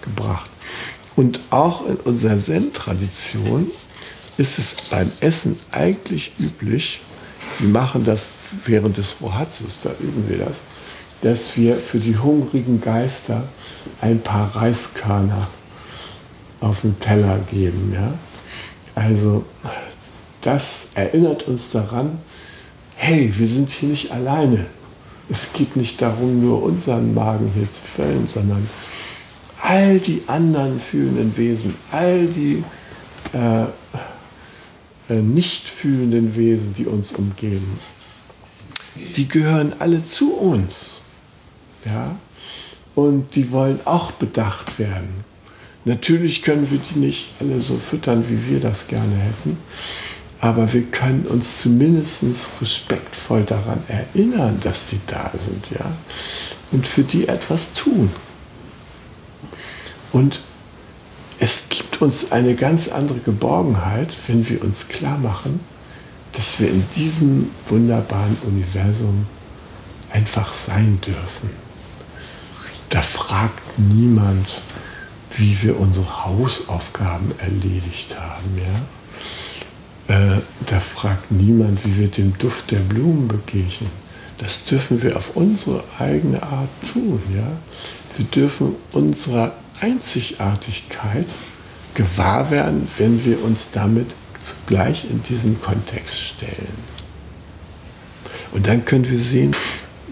gebracht. 0.01 0.49
Und 1.15 1.41
auch 1.49 1.85
in 1.87 1.97
unserer 1.97 2.39
Zen-Tradition 2.39 3.69
ist 4.37 4.59
es 4.59 4.75
beim 4.89 5.11
Essen 5.19 5.57
eigentlich 5.71 6.31
üblich, 6.39 7.01
wir 7.59 7.69
machen 7.69 8.05
das 8.05 8.29
während 8.65 8.97
des 8.97 9.17
Rohatsus, 9.21 9.79
da 9.83 9.91
üben 9.99 10.27
wir 10.27 10.37
das, 10.37 10.57
dass 11.21 11.57
wir 11.57 11.75
für 11.75 11.99
die 11.99 12.17
hungrigen 12.17 12.81
Geister 12.81 13.43
ein 13.99 14.21
paar 14.21 14.55
Reiskörner 14.55 15.47
auf 16.59 16.81
den 16.81 16.99
Teller 16.99 17.39
geben. 17.51 17.91
Ja? 17.93 18.13
Also 18.95 19.45
das 20.41 20.87
erinnert 20.95 21.43
uns 21.47 21.71
daran, 21.71 22.17
hey, 22.95 23.31
wir 23.35 23.47
sind 23.47 23.69
hier 23.69 23.89
nicht 23.89 24.11
alleine. 24.11 24.65
Es 25.29 25.53
geht 25.53 25.75
nicht 25.75 26.01
darum, 26.01 26.41
nur 26.41 26.63
unseren 26.63 27.13
Magen 27.13 27.51
hier 27.55 27.69
zu 27.69 27.81
füllen, 27.83 28.27
sondern 28.27 28.67
all 29.61 29.99
die 29.99 30.23
anderen 30.27 30.79
fühlenden 30.79 31.35
Wesen, 31.37 31.75
all 31.91 32.27
die 32.27 32.63
äh, 33.33 33.63
äh, 35.09 35.21
nicht 35.21 35.67
fühlenden 35.69 36.35
Wesen, 36.35 36.73
die 36.73 36.85
uns 36.85 37.11
umgeben, 37.11 37.79
die 39.15 39.27
gehören 39.27 39.73
alle 39.79 40.03
zu 40.03 40.33
uns. 40.33 40.97
Ja? 41.85 42.15
Und 42.95 43.35
die 43.35 43.51
wollen 43.51 43.79
auch 43.85 44.11
bedacht 44.11 44.79
werden. 44.79 45.23
Natürlich 45.85 46.43
können 46.43 46.69
wir 46.69 46.79
die 46.79 46.99
nicht 46.99 47.29
alle 47.39 47.61
so 47.61 47.77
füttern, 47.77 48.25
wie 48.29 48.51
wir 48.51 48.59
das 48.59 48.87
gerne 48.87 49.15
hätten 49.15 49.57
aber 50.41 50.73
wir 50.73 50.81
können 50.81 51.25
uns 51.27 51.59
zumindest 51.59 52.23
respektvoll 52.59 53.43
daran 53.43 53.83
erinnern, 53.87 54.59
dass 54.63 54.87
die 54.87 54.99
da 55.05 55.31
sind, 55.37 55.69
ja, 55.69 55.85
und 56.71 56.87
für 56.87 57.03
die 57.03 57.27
etwas 57.27 57.73
tun. 57.73 58.09
Und 60.11 60.41
es 61.39 61.69
gibt 61.69 62.01
uns 62.01 62.31
eine 62.31 62.55
ganz 62.55 62.87
andere 62.87 63.19
Geborgenheit, 63.19 64.15
wenn 64.27 64.47
wir 64.47 64.61
uns 64.63 64.87
klar 64.87 65.17
machen, 65.17 65.59
dass 66.33 66.59
wir 66.59 66.69
in 66.69 66.83
diesem 66.95 67.49
wunderbaren 67.67 68.37
Universum 68.45 69.25
einfach 70.11 70.53
sein 70.53 70.99
dürfen. 71.01 71.49
Da 72.89 73.01
fragt 73.01 73.79
niemand, 73.79 74.61
wie 75.37 75.57
wir 75.61 75.79
unsere 75.79 76.25
Hausaufgaben 76.25 77.31
erledigt 77.39 78.15
haben. 78.19 78.61
Ja? 80.07 80.35
Äh, 80.35 80.41
da 80.65 80.79
fragt 80.79 81.31
niemand, 81.31 81.85
wie 81.85 81.97
wir 81.97 82.09
dem 82.09 82.37
Duft 82.37 82.71
der 82.71 82.79
Blumen 82.79 83.27
begegnen. 83.27 83.89
Das 84.37 84.65
dürfen 84.65 85.01
wir 85.01 85.15
auf 85.15 85.35
unsere 85.35 85.83
eigene 85.99 86.43
Art 86.43 86.69
tun. 86.91 87.21
Ja? 87.33 87.47
Wir 88.17 88.25
dürfen 88.25 88.75
unserer 88.91 89.53
Einzigartigkeit 89.81 91.27
gewahr 91.93 92.49
werden, 92.49 92.87
wenn 92.97 93.25
wir 93.25 93.43
uns 93.43 93.69
damit 93.73 94.15
zugleich 94.41 95.05
in 95.09 95.21
diesen 95.23 95.61
Kontext 95.61 96.19
stellen. 96.19 97.01
Und 98.51 98.67
dann 98.67 98.85
können 98.85 99.09
wir 99.09 99.17
sehen, 99.17 99.55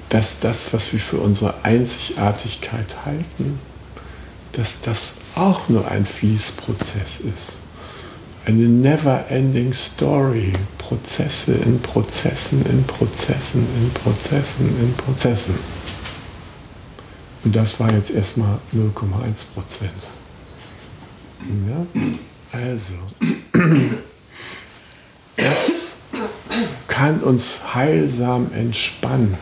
dass 0.10 0.40
das, 0.40 0.74
was 0.74 0.92
wir 0.92 1.00
für 1.00 1.18
unsere 1.18 1.64
Einzigartigkeit 1.64 3.06
halten, 3.06 3.60
dass 4.54 4.82
das 4.82 5.16
auch 5.36 5.70
nur 5.70 5.90
ein 5.90 6.06
Fließprozess 6.06 7.20
ist. 7.20 7.54
Eine 8.46 8.68
never-ending 8.68 9.74
Story. 9.74 10.54
Prozesse 10.90 11.54
in 11.54 11.80
Prozessen, 11.82 12.66
in 12.66 12.84
Prozessen, 12.84 13.68
in 13.80 13.92
Prozessen, 13.94 14.68
in 14.82 14.94
Prozessen. 14.96 15.54
Und 17.44 17.56
das 17.56 17.80
war 17.80 17.92
jetzt 17.92 18.12
erstmal 18.12 18.60
0,1 18.74 18.94
Prozent. 19.54 20.08
Ja? 21.68 21.86
Also, 22.52 22.96
das 25.38 25.98
kann 26.88 27.20
uns 27.22 27.60
heilsam 27.74 28.52
entspannen. 28.54 29.38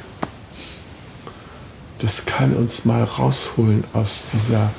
Das 2.00 2.26
kann 2.26 2.56
uns 2.56 2.86
mal 2.86 3.04
rausholen 3.04 3.84
aus 3.94 4.26
dieser 4.32 4.72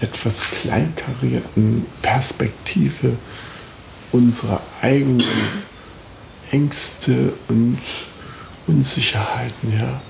etwas 0.00 0.42
kleinkarierten 0.50 1.86
Perspektive 2.02 3.16
unserer 4.10 4.60
eigenen 4.80 5.22
Ängste 6.50 7.32
und 7.48 7.78
Unsicherheiten. 8.66 9.78
Ja. 9.78 10.00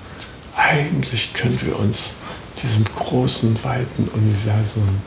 Eigentlich 0.57 1.33
können 1.33 1.59
wir 1.63 1.79
uns 1.79 2.17
diesem 2.63 2.85
großen, 2.85 3.63
weiten 3.65 4.09
Universum 4.09 5.01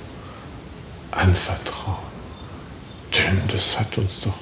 anvertrauen. 1.12 2.14
Denn 3.16 3.40
das 3.48 3.80
hat 3.80 3.98
uns 3.98 4.22
doch 4.22 4.38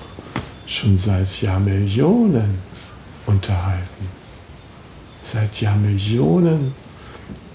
schon 0.65 0.97
seit 0.97 1.41
Jahrmillionen 1.41 2.59
unterhalten. 3.25 4.07
Seit 5.21 5.59
Jahrmillionen 5.61 6.73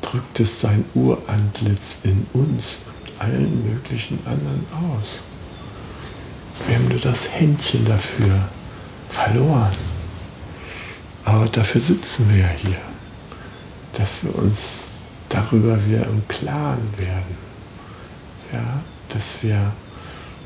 drückt 0.02 0.40
es 0.40 0.60
sein 0.60 0.84
Urantlitz 0.94 1.98
in 2.04 2.26
uns 2.32 2.78
und 3.00 3.20
allen 3.20 3.72
möglichen 3.72 4.18
anderen 4.26 4.66
aus. 4.92 5.22
Wir 6.66 6.76
haben 6.76 6.88
nur 6.88 7.00
das 7.00 7.32
Händchen 7.32 7.84
dafür 7.84 8.48
verloren. 9.10 9.72
Aber 11.24 11.46
dafür 11.46 11.80
sitzen 11.80 12.28
wir 12.30 12.42
ja 12.42 12.48
hier, 12.48 12.78
dass 14.06 14.22
wir 14.22 14.36
uns 14.36 14.86
darüber 15.28 15.84
wieder 15.84 16.06
im 16.06 16.22
Klaren 16.28 16.88
werden. 16.96 17.36
Ja, 18.52 18.80
dass 19.08 19.42
wir 19.42 19.72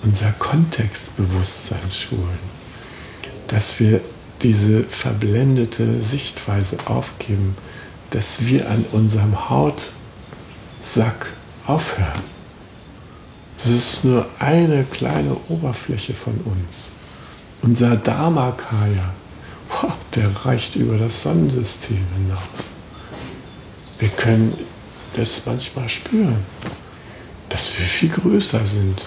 unser 0.03 0.33
Kontextbewusstsein 0.39 1.91
schulen, 1.93 2.39
dass 3.49 3.79
wir 3.79 4.01
diese 4.41 4.85
verblendete 4.85 6.01
Sichtweise 6.01 6.79
aufgeben, 6.87 7.55
dass 8.09 8.47
wir 8.47 8.71
an 8.71 8.87
unserem 8.93 9.51
Hautsack 9.51 11.27
aufhören. 11.67 12.25
Das 13.63 13.73
ist 13.75 14.05
nur 14.07 14.25
eine 14.39 14.85
kleine 14.85 15.37
Oberfläche 15.51 16.15
von 16.15 16.33
uns. 16.47 16.93
Unser 17.61 17.97
Dharmakaya, 17.97 19.13
der 20.15 20.47
reicht 20.47 20.77
über 20.77 20.97
das 20.97 21.21
Sonnensystem 21.21 22.07
hinaus. 22.17 22.80
Wir 24.01 24.09
können 24.09 24.57
das 25.15 25.43
manchmal 25.45 25.89
spüren, 25.89 26.43
dass 27.51 27.79
wir 27.79 27.85
viel 27.85 28.09
größer 28.09 28.65
sind, 28.65 29.05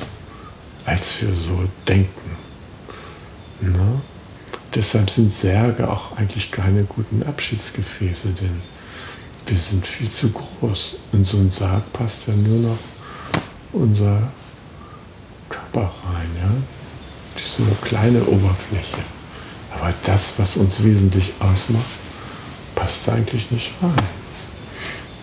als 0.85 1.19
wir 1.21 1.29
so 1.29 1.67
denken. 1.87 2.37
Ne? 3.59 4.01
Deshalb 4.75 5.09
sind 5.09 5.33
Särge 5.33 5.89
auch 5.89 6.15
eigentlich 6.17 6.51
keine 6.51 6.83
guten 6.83 7.23
Abschiedsgefäße, 7.23 8.29
denn 8.29 8.61
wir 9.47 9.57
sind 9.57 9.85
viel 9.85 10.09
zu 10.09 10.31
groß. 10.31 10.95
In 11.13 11.25
so 11.25 11.37
einen 11.37 11.51
Sarg 11.51 11.91
passt 11.91 12.27
ja 12.27 12.35
nur 12.35 12.59
noch 12.59 12.77
unser 13.71 14.31
Körper 15.49 15.91
rein. 16.05 16.29
Ja? 16.39 16.51
Diese 17.35 17.63
kleine 17.81 18.23
Oberfläche. 18.25 18.97
Aber 19.71 19.91
das, 20.05 20.33
was 20.37 20.55
uns 20.57 20.83
wesentlich 20.83 21.33
ausmacht, 21.39 21.83
passt 22.75 23.09
eigentlich 23.09 23.49
nicht 23.49 23.71
rein. 23.81 24.22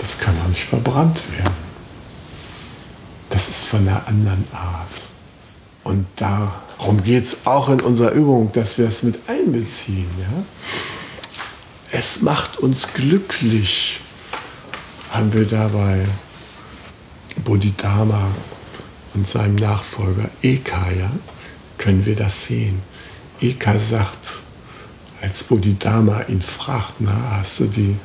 Das 0.01 0.19
kann 0.19 0.35
auch 0.43 0.49
nicht 0.49 0.65
verbrannt 0.65 1.21
werden. 1.37 1.71
Das 3.29 3.49
ist 3.49 3.65
von 3.67 3.87
einer 3.87 4.07
anderen 4.09 4.47
Art. 4.53 4.89
Und 5.85 6.07
darum 6.17 7.03
geht 7.05 7.23
es 7.23 7.47
auch 7.47 7.69
in 7.69 7.81
unserer 7.81 8.13
Übung, 8.13 8.51
dass 8.53 8.79
wir 8.79 8.89
es 8.89 9.03
mit 9.03 9.19
einbeziehen. 9.29 10.11
Ja? 10.19 10.45
Es 11.93 12.23
macht 12.23 12.59
uns 12.59 12.89
glücklich, 12.95 14.01
haben 15.11 15.33
wir 15.33 15.45
dabei 15.45 16.07
Bodhidharma 17.45 18.29
und 19.15 19.27
seinem 19.27 19.57
Nachfolger 19.57 20.31
Eka, 20.43 20.91
ja, 20.93 21.11
können 21.79 22.07
wir 22.07 22.17
das 22.17 22.47
sehen. 22.47 22.81
Eka 23.41 23.79
sagt, 23.79 24.39
als 25.21 25.45
Bodhidharma 25.45 26.23
ihn 26.29 26.43
fragt, 26.43 26.95
na, 27.01 27.13
hast 27.31 27.61
du 27.61 27.65
die 27.67 27.97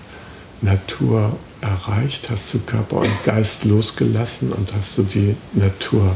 Natur 0.61 1.35
erreicht, 1.61 2.29
hast 2.29 2.53
du 2.53 2.59
Körper 2.59 2.97
und 2.97 3.23
Geist 3.23 3.65
losgelassen 3.65 4.51
und 4.51 4.73
hast 4.73 4.97
du 4.97 5.03
die 5.03 5.35
Natur 5.53 6.15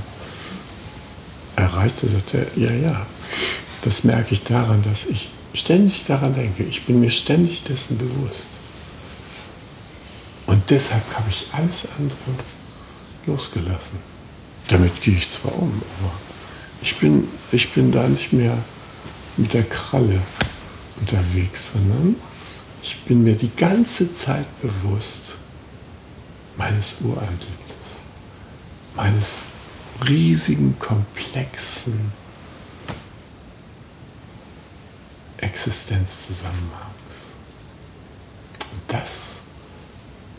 erreicht? 1.56 1.96
Da 2.02 2.08
sagt 2.08 2.34
er, 2.34 2.46
ja, 2.56 2.72
ja. 2.72 3.06
Das 3.82 4.04
merke 4.04 4.34
ich 4.34 4.44
daran, 4.44 4.84
dass 4.84 5.06
ich 5.06 5.30
ständig 5.54 6.04
daran 6.04 6.34
denke. 6.34 6.64
Ich 6.64 6.86
bin 6.86 7.00
mir 7.00 7.12
ständig 7.12 7.64
dessen 7.64 7.98
bewusst. 7.98 8.50
Und 10.46 10.70
deshalb 10.70 11.04
habe 11.16 11.30
ich 11.30 11.48
alles 11.52 11.88
andere 11.98 12.18
losgelassen. 13.26 14.00
Damit 14.68 15.02
gehe 15.02 15.16
ich 15.16 15.30
zwar 15.32 15.56
um, 15.56 15.82
aber 16.00 16.12
ich 16.82 16.96
bin, 16.98 17.28
ich 17.52 17.72
bin 17.72 17.92
da 17.92 18.08
nicht 18.08 18.34
mehr 18.34 18.58
mit 19.38 19.54
der 19.54 19.64
Kralle 19.64 20.22
unterwegs, 21.00 21.72
sondern 21.74 22.16
ich 22.82 23.02
bin 23.06 23.24
mir 23.24 23.36
die 23.36 23.52
ganze 23.56 24.14
Zeit 24.16 24.48
bewusst 24.62 25.36
meines 26.58 26.96
Urantlitzes, 27.02 28.04
meines 28.96 29.36
riesigen, 30.08 30.78
komplexen 30.80 32.12
Existenzzusammenhangs. 35.38 37.34
Und 38.72 38.82
das 38.88 39.38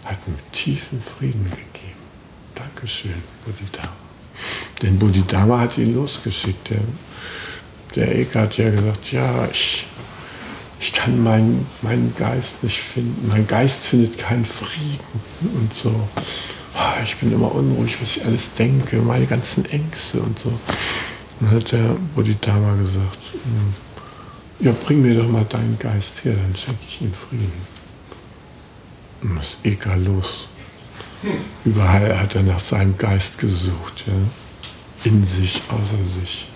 hat 0.05 0.27
mir 0.29 0.37
tiefen 0.53 1.01
Frieden 1.03 1.45
gegeben. 1.45 2.01
Dankeschön, 2.55 3.15
Bodhidharma. 3.45 3.97
Denn 4.83 4.99
Bodhidharma 4.99 5.61
hat 5.61 5.79
ihn 5.79 5.95
losgeschickt. 5.95 6.71
Der, 6.71 6.81
der 7.97 8.19
Eka 8.19 8.41
hat 8.41 8.57
ja 8.57 8.71
gesagt, 8.71 9.13
ja, 9.13 9.49
ich, 9.51 9.87
ich 10.81 10.95
kann 10.95 11.23
meinen, 11.23 11.67
meinen 11.83 12.15
Geist 12.17 12.65
nicht 12.65 12.81
finden. 12.81 13.29
Mein 13.29 13.47
Geist 13.47 13.85
findet 13.85 14.17
keinen 14.17 14.47
Frieden 14.47 14.99
und 15.43 15.75
so. 15.75 16.09
Ah, 16.75 16.95
ich 17.05 17.17
bin 17.17 17.33
immer 17.33 17.55
unruhig, 17.55 18.01
was 18.01 18.17
ich 18.17 18.25
alles 18.25 18.55
denke, 18.55 18.97
meine 18.97 19.27
ganzen 19.27 19.67
Ängste 19.67 20.21
und 20.21 20.39
so. 20.39 20.53
dann 21.39 21.51
hat 21.51 21.73
der 21.73 21.97
Bodhidharma 22.15 22.77
gesagt, 22.77 23.19
hm, 23.33 23.75
ja, 24.67 24.73
bring 24.73 25.03
mir 25.03 25.15
doch 25.15 25.29
mal 25.29 25.45
deinen 25.45 25.79
Geist 25.79 26.25
her, 26.25 26.35
dann 26.35 26.57
schenke 26.57 26.85
ich 26.89 27.03
ihm 27.03 27.13
Frieden. 27.13 27.53
Und 29.23 29.37
das 29.37 29.51
ist 29.51 29.59
Eka 29.65 29.95
los. 29.97 30.49
Überall 31.67 32.19
hat 32.19 32.35
er 32.35 32.43
nach 32.43 32.61
seinem 32.61 32.97
Geist 32.97 33.39
gesucht, 33.39 34.05
ja? 34.07 34.15
in 35.05 35.27
sich, 35.27 35.61
außer 35.69 36.03
sich. 36.05 36.50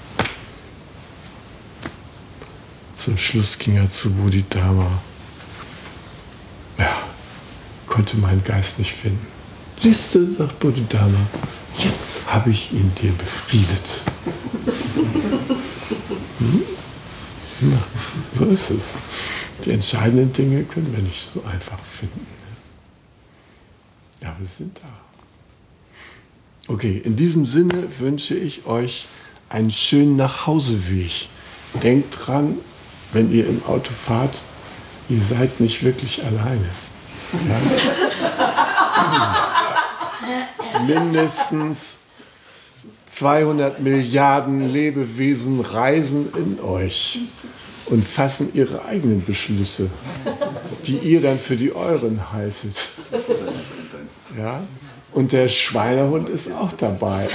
Zum 3.05 3.19
Schluss 3.19 3.59
ging 3.59 3.77
er 3.77 3.91
zu 3.91 4.11
Bodhidharma. 4.11 4.91
Ja, 6.79 7.03
konnte 7.87 8.17
meinen 8.17 8.43
Geist 8.43 8.79
nicht 8.79 8.93
finden. 8.93 9.27
Siehst 9.79 10.15
du, 10.15 10.27
sagt 10.27 10.59
Bodhidharma, 10.59 11.19
jetzt 11.77 12.23
habe 12.29 12.49
ich 12.49 12.73
ihn 12.73 12.91
dir 12.95 13.13
befriedet. 13.13 14.01
Hm? 16.39 16.63
Ja, 17.61 17.79
so 18.39 18.47
ist 18.47 18.71
es. 18.71 18.95
Die 19.67 19.73
entscheidenden 19.73 20.33
Dinge 20.33 20.65
können 20.65 20.91
wir 20.97 21.03
nicht 21.03 21.29
so 21.35 21.45
einfach 21.45 21.85
finden. 21.85 22.21
Ne? 22.21 22.57
Ja, 24.23 24.35
wir 24.39 24.47
sind 24.47 24.79
da. 24.79 24.89
Okay, 26.73 27.03
in 27.05 27.17
diesem 27.17 27.45
Sinne 27.45 27.87
wünsche 27.99 28.35
ich 28.35 28.65
euch 28.65 29.05
einen 29.51 29.71
schönen 29.71 30.17
Nachhauseweg. 30.17 31.29
Denkt 31.83 32.17
dran, 32.19 32.57
wenn 33.15 33.33
ihr 33.33 33.47
im 33.47 33.65
Auto 33.65 33.93
fahrt, 33.93 34.43
ihr 35.09 35.21
seid 35.21 35.61
nicht 35.61 35.83
wirklich 35.83 36.23
alleine. 36.25 36.69
Ja? 37.49 37.61
Mindestens 40.87 41.97
200 43.11 43.81
Milliarden 43.81 44.73
Lebewesen 44.73 45.61
reisen 45.61 46.31
in 46.37 46.61
euch 46.61 47.21
und 47.87 48.05
fassen 48.05 48.51
ihre 48.55 48.85
eigenen 48.85 49.25
Beschlüsse, 49.25 49.91
die 50.85 50.99
ihr 50.99 51.21
dann 51.21 51.39
für 51.39 51.57
die 51.57 51.75
euren 51.75 52.33
haltet. 52.33 52.75
Ja? 54.37 54.63
Und 55.13 55.33
der 55.33 55.47
Schweinehund 55.47 56.29
ist 56.29 56.51
auch 56.51 56.73
dabei. 56.73 57.29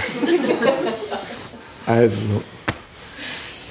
Also, 1.85 2.43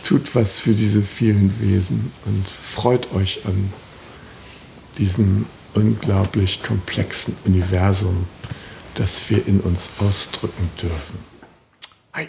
tut 0.08 0.34
was 0.34 0.58
für 0.58 0.72
diese 0.72 1.02
vielen 1.02 1.52
Wesen 1.60 2.10
und 2.24 2.46
freut 2.48 3.12
euch 3.12 3.44
an 3.44 3.70
diesem 4.96 5.44
unglaublich 5.74 6.62
komplexen 6.62 7.36
Universum, 7.44 8.26
das 8.94 9.28
wir 9.28 9.46
in 9.46 9.60
uns 9.60 9.90
ausdrücken 9.98 10.70
dürfen. 10.80 11.18
Hi. 12.14 12.26